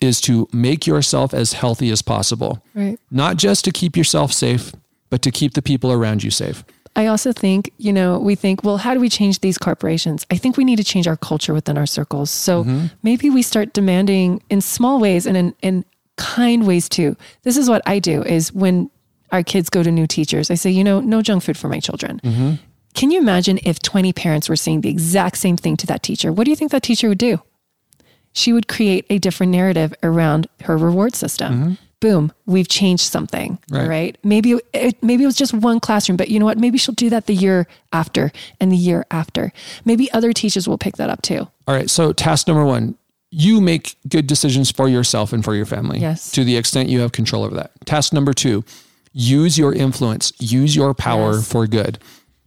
[0.01, 2.65] is to make yourself as healthy as possible.
[2.75, 2.99] Right.
[3.11, 4.73] Not just to keep yourself safe,
[5.11, 6.65] but to keep the people around you safe.
[6.95, 10.27] I also think, you know, we think, well, how do we change these corporations?
[10.31, 12.31] I think we need to change our culture within our circles.
[12.31, 12.87] So mm-hmm.
[13.03, 15.85] maybe we start demanding in small ways and in, in
[16.17, 17.17] kind ways too.
[17.43, 18.91] This is what I do is when
[19.31, 21.81] our kids go to new teachers, I say, you know, no junk food for my
[21.81, 22.21] children.
[22.25, 22.55] Mm-hmm.
[22.97, 26.33] Can you imagine if 20 parents were saying the exact same thing to that teacher?
[26.33, 27.43] What do you think that teacher would do?
[28.33, 31.53] She would create a different narrative around her reward system.
[31.53, 31.73] Mm-hmm.
[32.01, 33.89] Boom, we've changed something, right?
[33.89, 34.19] right?
[34.25, 36.57] Maybe it, maybe it was just one classroom, but you know what?
[36.57, 39.53] Maybe she'll do that the year after and the year after.
[39.85, 41.49] Maybe other teachers will pick that up too.
[41.67, 41.91] All right.
[41.91, 42.97] So task number one,
[43.31, 45.99] you make good decisions for yourself and for your family.
[45.99, 46.31] Yes.
[46.33, 47.73] To the extent you have control over that.
[47.85, 48.65] Task number two,
[49.13, 51.51] use your influence, use your power yes.
[51.51, 51.99] for good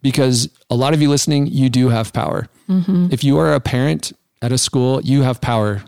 [0.01, 2.47] because a lot of you listening, you do have power.
[2.69, 3.07] Mm-hmm.
[3.11, 5.83] If you are a parent at a school, you have power.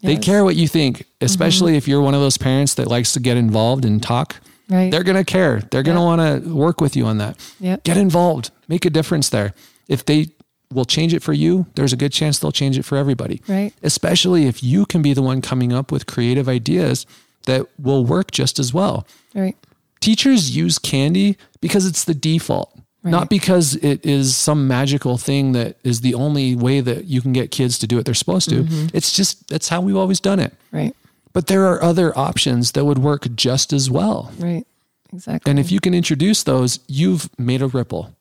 [0.00, 0.02] Yes.
[0.02, 1.78] They care what you think, especially mm-hmm.
[1.78, 4.36] if you're one of those parents that likes to get involved and talk.
[4.68, 4.90] Right.
[4.90, 5.60] They're going to care.
[5.70, 7.36] They're going to want to work with you on that.
[7.58, 7.84] Yep.
[7.84, 8.50] Get involved.
[8.68, 9.52] Make a difference there.
[9.88, 10.28] If they
[10.72, 13.42] will change it for you, there's a good chance they'll change it for everybody.
[13.48, 13.74] Right.
[13.82, 17.04] Especially if you can be the one coming up with creative ideas
[17.46, 19.06] that will work just as well.
[19.34, 19.56] Right.
[20.00, 22.72] Teachers use candy because it's the default.
[23.02, 23.10] Right.
[23.12, 27.32] Not because it is some magical thing that is the only way that you can
[27.32, 28.64] get kids to do what they're supposed to.
[28.64, 28.88] Mm-hmm.
[28.92, 30.52] It's just that's how we've always done it.
[30.70, 30.94] Right.
[31.32, 34.32] But there are other options that would work just as well.
[34.38, 34.66] Right.
[35.12, 35.50] Exactly.
[35.50, 38.14] And if you can introduce those, you've made a ripple.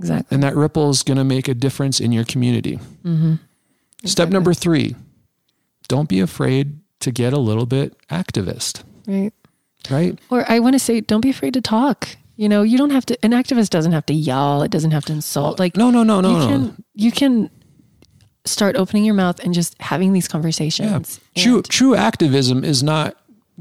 [0.00, 0.34] Exactly.
[0.34, 2.78] And that ripple is going to make a difference in your community.
[3.04, 3.34] Mm-hmm.
[4.02, 4.08] Exactly.
[4.08, 4.96] Step number three
[5.86, 8.82] don't be afraid to get a little bit activist.
[9.06, 9.32] Right.
[9.90, 10.18] Right.
[10.30, 12.16] Or I want to say, don't be afraid to talk.
[12.36, 15.04] You know, you don't have to, an activist doesn't have to yell, it doesn't have
[15.06, 15.58] to insult.
[15.58, 16.48] Like, no, no, no, no, you no.
[16.48, 17.50] Can, you can
[18.44, 21.20] start opening your mouth and just having these conversations.
[21.34, 21.42] Yeah.
[21.42, 23.16] True, true activism is not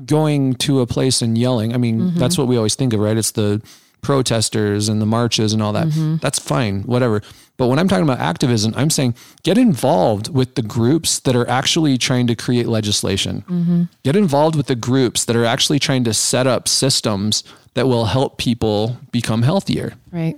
[0.05, 1.73] going to a place and yelling.
[1.73, 2.19] I mean, mm-hmm.
[2.19, 3.15] that's what we always think of, right?
[3.15, 3.61] It's the
[4.01, 5.87] protesters and the marches and all that.
[5.87, 6.17] Mm-hmm.
[6.17, 7.21] That's fine, whatever.
[7.57, 11.47] But when I'm talking about activism, I'm saying get involved with the groups that are
[11.47, 13.43] actually trying to create legislation.
[13.47, 13.83] Mm-hmm.
[14.03, 17.43] Get involved with the groups that are actually trying to set up systems
[17.73, 19.93] that will help people become healthier.
[20.11, 20.35] Right.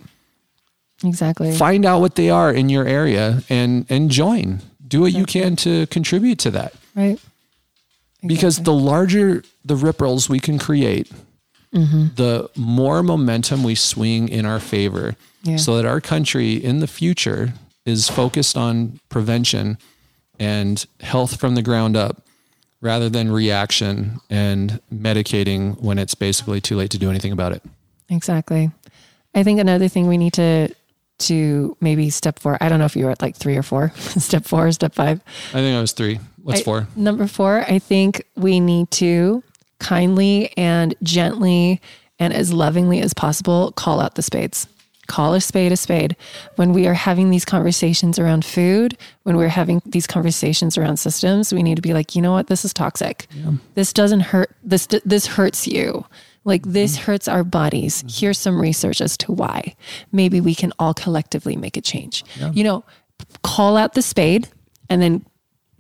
[1.03, 1.55] Exactly.
[1.55, 4.61] Find out what they are in your area and and join.
[4.87, 5.19] Do what exactly.
[5.19, 6.73] you can to contribute to that.
[6.95, 7.19] Right.
[8.23, 8.27] Exactly.
[8.27, 11.11] Because the larger the ripples we can create,
[11.73, 12.15] mm-hmm.
[12.15, 15.57] the more momentum we swing in our favor yeah.
[15.57, 17.53] so that our country in the future
[17.85, 19.77] is focused on prevention
[20.39, 22.24] and health from the ground up
[22.81, 27.63] rather than reaction and medicating when it's basically too late to do anything about it.
[28.09, 28.71] Exactly.
[29.33, 30.69] I think another thing we need to
[31.17, 32.57] to maybe step four.
[32.59, 33.89] I don't know if you were at like three or four.
[33.95, 35.21] step four, step five.
[35.49, 36.19] I think I was three.
[36.43, 36.87] What's I, four?
[36.95, 39.43] Number four, I think we need to
[39.79, 41.81] kindly and gently
[42.19, 44.67] and as lovingly as possible call out the spades
[45.07, 46.15] call a spade a spade.
[46.55, 51.53] When we are having these conversations around food, when we're having these conversations around systems,
[51.53, 53.27] we need to be like, you know what, this is toxic.
[53.31, 53.51] Yeah.
[53.75, 54.55] This doesn't hurt.
[54.63, 56.05] This this hurts you.
[56.43, 57.05] Like this mm-hmm.
[57.05, 57.99] hurts our bodies.
[57.99, 58.07] Mm-hmm.
[58.19, 59.75] Here's some research as to why.
[60.11, 62.23] Maybe we can all collectively make a change.
[62.39, 62.51] Yeah.
[62.51, 62.83] You know,
[63.43, 64.47] call out the spade
[64.89, 65.25] and then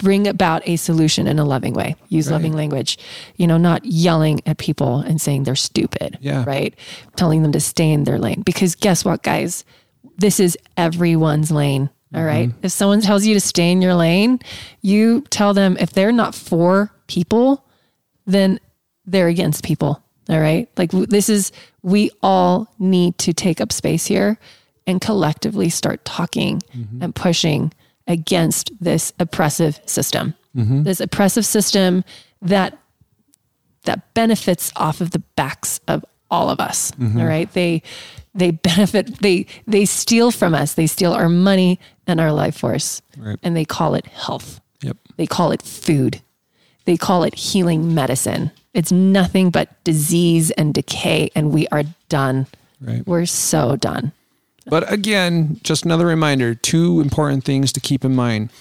[0.05, 1.95] bring about a solution in a loving way.
[2.09, 2.33] Use right.
[2.33, 2.99] loving language.
[3.37, 6.19] You know, not yelling at people and saying they're stupid.
[6.21, 6.43] Yeah.
[6.45, 6.75] Right.
[7.15, 8.43] Telling them to stay in their lane.
[8.43, 9.65] Because guess what, guys?
[10.17, 11.89] This is everyone's lane.
[12.13, 12.49] All right?
[12.49, 12.65] mm-hmm.
[12.65, 14.39] If someone tells you to stay in your lane,
[14.81, 17.65] you tell them if they're not for people,
[18.27, 18.59] then
[19.07, 20.03] they're against people.
[20.29, 20.69] All right.
[20.77, 21.51] Like this is,
[21.81, 24.37] we all need to take up space here
[24.85, 27.01] and collectively start talking mm-hmm.
[27.01, 27.73] and pushing
[28.07, 30.35] against this oppressive system.
[30.55, 30.83] Mm-hmm.
[30.83, 32.03] This oppressive system
[32.41, 32.77] that
[33.83, 36.91] that benefits off of the backs of all of us.
[36.91, 37.19] Mm-hmm.
[37.19, 37.51] All right.
[37.53, 37.81] They
[38.33, 40.73] they benefit they they steal from us.
[40.73, 43.01] They steal our money and our life force.
[43.17, 43.39] Right.
[43.43, 44.61] And they call it health.
[44.81, 44.97] Yep.
[45.17, 46.21] They call it food.
[46.85, 48.51] They call it healing medicine.
[48.73, 52.47] It's nothing but disease and decay and we are done.
[52.81, 53.05] Right.
[53.07, 54.11] We're so done.
[54.65, 58.51] But again, just another reminder two important things to keep in mind.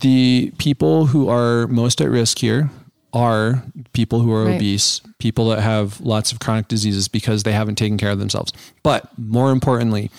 [0.00, 2.70] The people who are most at risk here
[3.12, 4.56] are people who are right.
[4.56, 8.52] obese, people that have lots of chronic diseases because they haven't taken care of themselves.
[8.82, 10.10] But more importantly,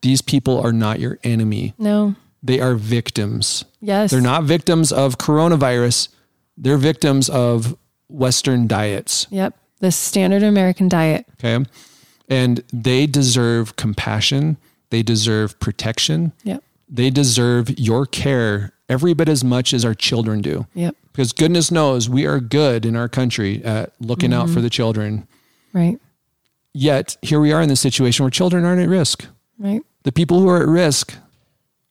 [0.00, 1.74] these people are not your enemy.
[1.78, 2.16] No.
[2.42, 3.64] They are victims.
[3.80, 4.10] Yes.
[4.10, 6.08] They're not victims of coronavirus.
[6.56, 7.76] They're victims of
[8.08, 9.28] Western diets.
[9.30, 9.56] Yep.
[9.78, 11.26] The standard American diet.
[11.34, 11.64] Okay
[12.28, 14.56] and they deserve compassion.
[14.90, 16.32] They deserve protection.
[16.44, 16.62] Yep.
[16.88, 20.66] They deserve your care every bit as much as our children do.
[20.74, 20.96] Yep.
[21.12, 24.42] Because goodness knows we are good in our country at looking mm-hmm.
[24.42, 25.26] out for the children.
[25.72, 25.98] Right.
[26.74, 29.26] Yet here we are in this situation where children aren't at risk.
[29.58, 29.82] Right.
[30.04, 31.14] The people who are at risk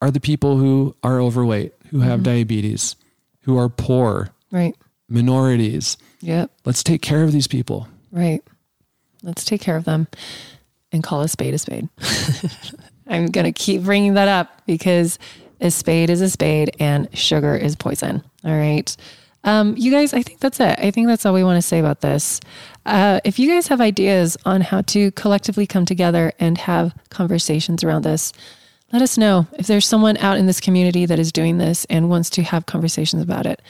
[0.01, 2.23] are the people who are overweight, who have mm-hmm.
[2.23, 2.95] diabetes,
[3.41, 4.29] who are poor.
[4.51, 4.75] Right.
[5.07, 5.97] Minorities.
[6.21, 6.51] Yep.
[6.65, 7.87] Let's take care of these people.
[8.11, 8.43] Right.
[9.23, 10.07] Let's take care of them
[10.91, 11.89] and call a spade a spade.
[13.07, 15.19] I'm going to keep bringing that up because
[15.59, 18.23] a spade is a spade and sugar is poison.
[18.43, 18.95] All right.
[19.43, 20.77] Um, you guys, I think that's it.
[20.79, 22.39] I think that's all we want to say about this.
[22.85, 27.83] Uh, if you guys have ideas on how to collectively come together and have conversations
[27.83, 28.33] around this,
[28.91, 29.47] let us know.
[29.53, 32.65] If there's someone out in this community that is doing this and wants to have
[32.65, 33.61] conversations about it,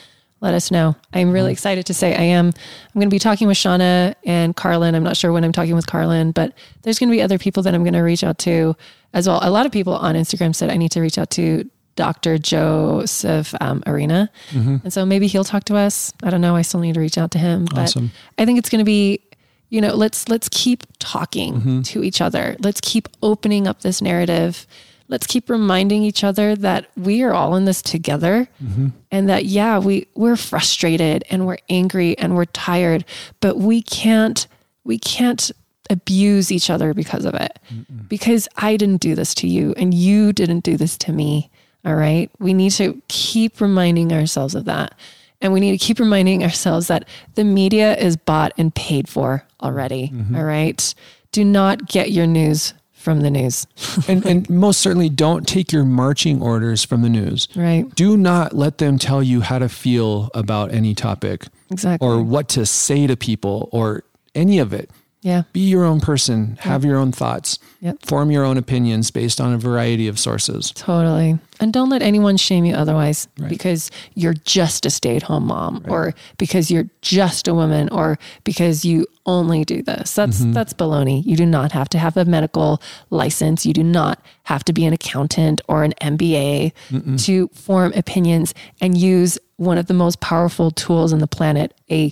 [0.41, 0.95] let us know.
[1.13, 2.47] I'm really excited to say I am.
[2.47, 4.95] I'm going to be talking with Shauna and Carlin.
[4.95, 7.63] I'm not sure when I'm talking with Carlin, but there's going to be other people
[7.63, 8.75] that I'm going to reach out to
[9.13, 9.39] as well.
[9.43, 12.39] A lot of people on Instagram said I need to reach out to Dr.
[12.39, 14.31] Joseph um, Arena.
[14.49, 14.77] Mm-hmm.
[14.83, 16.11] And so maybe he'll talk to us.
[16.23, 16.55] I don't know.
[16.55, 18.11] I still need to reach out to him, but awesome.
[18.39, 19.21] I think it's going to be,
[19.69, 21.81] you know, let's, let's keep talking mm-hmm.
[21.83, 22.55] to each other.
[22.59, 24.65] Let's keep opening up this narrative
[25.11, 28.87] let's keep reminding each other that we are all in this together mm-hmm.
[29.11, 33.05] and that yeah we we're frustrated and we're angry and we're tired
[33.39, 34.47] but we can't
[34.83, 35.51] we can't
[35.91, 37.59] abuse each other because of it.
[37.71, 38.07] Mm-mm.
[38.07, 41.51] Because I didn't do this to you and you didn't do this to me.
[41.85, 42.31] All right.
[42.39, 44.97] We need to keep reminding ourselves of that.
[45.41, 49.45] And we need to keep reminding ourselves that the media is bought and paid for
[49.61, 50.09] already.
[50.09, 50.35] Mm-hmm.
[50.35, 50.93] All right.
[51.31, 53.67] Do not get your news from the news.
[54.07, 57.47] and, and most certainly don't take your marching orders from the news.
[57.55, 57.93] Right.
[57.95, 61.47] Do not let them tell you how to feel about any topic.
[61.69, 62.07] Exactly.
[62.07, 64.03] Or what to say to people or
[64.35, 64.89] any of it.
[65.21, 65.43] Yeah.
[65.53, 66.89] Be your own person, have yep.
[66.89, 68.03] your own thoughts, yep.
[68.03, 70.71] form your own opinions based on a variety of sources.
[70.71, 71.37] Totally.
[71.59, 73.47] And don't let anyone shame you otherwise right.
[73.47, 75.91] because you're just a stay at home mom right.
[75.91, 80.15] or because you're just a woman or because you only do this.
[80.15, 80.53] That's mm-hmm.
[80.53, 81.23] that's baloney.
[81.23, 83.63] You do not have to have a medical license.
[83.63, 87.23] You do not have to be an accountant or an MBA Mm-mm.
[87.25, 92.11] to form opinions and use one of the most powerful tools on the planet, a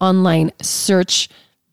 [0.00, 1.28] online search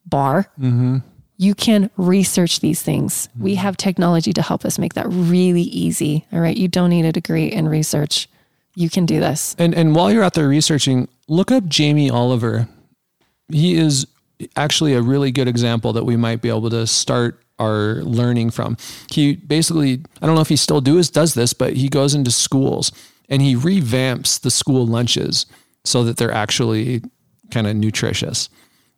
[0.05, 0.47] bar.
[0.59, 0.97] Mm-hmm.
[1.37, 3.27] You can research these things.
[3.27, 3.43] Mm-hmm.
[3.43, 6.25] We have technology to help us make that really easy.
[6.31, 6.55] All right.
[6.55, 8.29] You don't need a degree in research.
[8.75, 9.55] You can do this.
[9.59, 12.67] And and while you're out there researching, look up Jamie Oliver.
[13.51, 14.07] He is
[14.55, 18.77] actually a really good example that we might be able to start our learning from.
[19.11, 22.31] He basically, I don't know if he still does does this, but he goes into
[22.31, 22.91] schools
[23.29, 25.45] and he revamps the school lunches
[25.83, 27.03] so that they're actually
[27.51, 28.49] kind of nutritious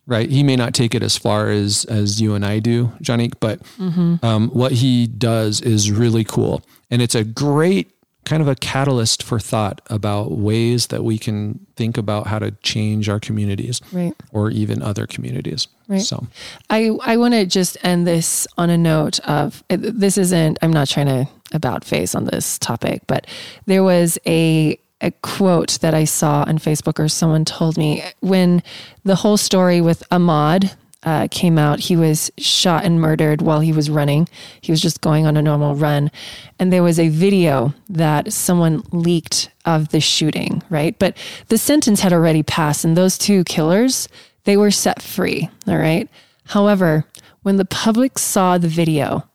[0.06, 0.30] right?
[0.30, 3.62] He may not take it as far as as you and I do, Johnny, but
[3.78, 4.24] mm-hmm.
[4.24, 7.90] um, what he does is really cool, and it's a great
[8.24, 12.50] kind of a catalyst for thought about ways that we can think about how to
[12.62, 14.14] change our communities, right.
[14.32, 15.68] or even other communities.
[15.86, 16.02] Right.
[16.02, 16.26] So,
[16.70, 20.58] I I want to just end this on a note of this isn't.
[20.62, 23.26] I'm not trying to about face on this topic, but
[23.66, 28.62] there was a a quote that I saw on Facebook or someone told me when
[29.04, 31.78] the whole story with Ahmaud uh, came out.
[31.78, 34.28] He was shot and murdered while he was running.
[34.60, 36.10] He was just going on a normal run.
[36.58, 40.98] And there was a video that someone leaked of the shooting, right?
[40.98, 41.16] But
[41.48, 44.08] the sentence had already passed, and those two killers,
[44.44, 46.08] they were set free, all right?
[46.46, 47.04] However,
[47.42, 49.28] when the public saw the video,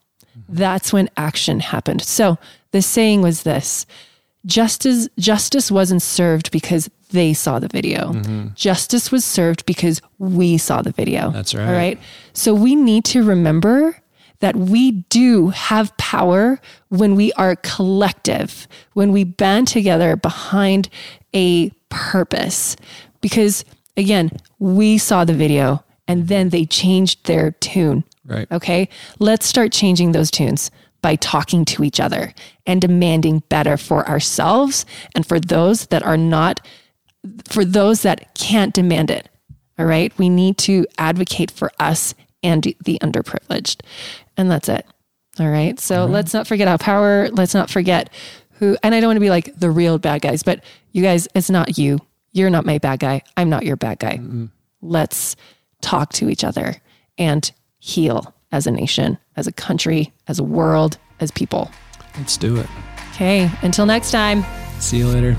[0.49, 2.01] that's when action happened.
[2.01, 2.37] So
[2.71, 3.85] the saying was this
[4.45, 8.13] justice justice wasn't served because they saw the video.
[8.13, 8.47] Mm-hmm.
[8.55, 11.31] Justice was served because we saw the video.
[11.31, 11.67] That's right.
[11.67, 11.99] All right.
[12.33, 13.97] So we need to remember
[14.39, 20.89] that we do have power when we are collective, when we band together behind
[21.33, 22.75] a purpose.
[23.21, 23.63] Because
[23.97, 28.03] again, we saw the video and then they changed their tune.
[28.25, 28.51] Right.
[28.51, 28.89] Okay.
[29.19, 30.71] Let's start changing those tunes
[31.01, 32.33] by talking to each other
[32.65, 34.85] and demanding better for ourselves
[35.15, 36.65] and for those that are not,
[37.47, 39.27] for those that can't demand it.
[39.79, 40.15] All right.
[40.17, 43.81] We need to advocate for us and the underprivileged.
[44.37, 44.85] And that's it.
[45.39, 45.79] All right.
[45.79, 46.13] So mm-hmm.
[46.13, 47.29] let's not forget our power.
[47.29, 48.11] Let's not forget
[48.53, 51.27] who, and I don't want to be like the real bad guys, but you guys,
[51.33, 51.99] it's not you.
[52.31, 53.23] You're not my bad guy.
[53.35, 54.17] I'm not your bad guy.
[54.17, 54.45] Mm-hmm.
[54.81, 55.35] Let's
[55.81, 56.75] talk to each other
[57.17, 61.69] and heal as a nation, as a country, as a world, as people.
[62.17, 62.67] Let's do it.
[63.11, 63.49] Okay.
[63.61, 64.43] Until next time.
[64.79, 65.37] See you later.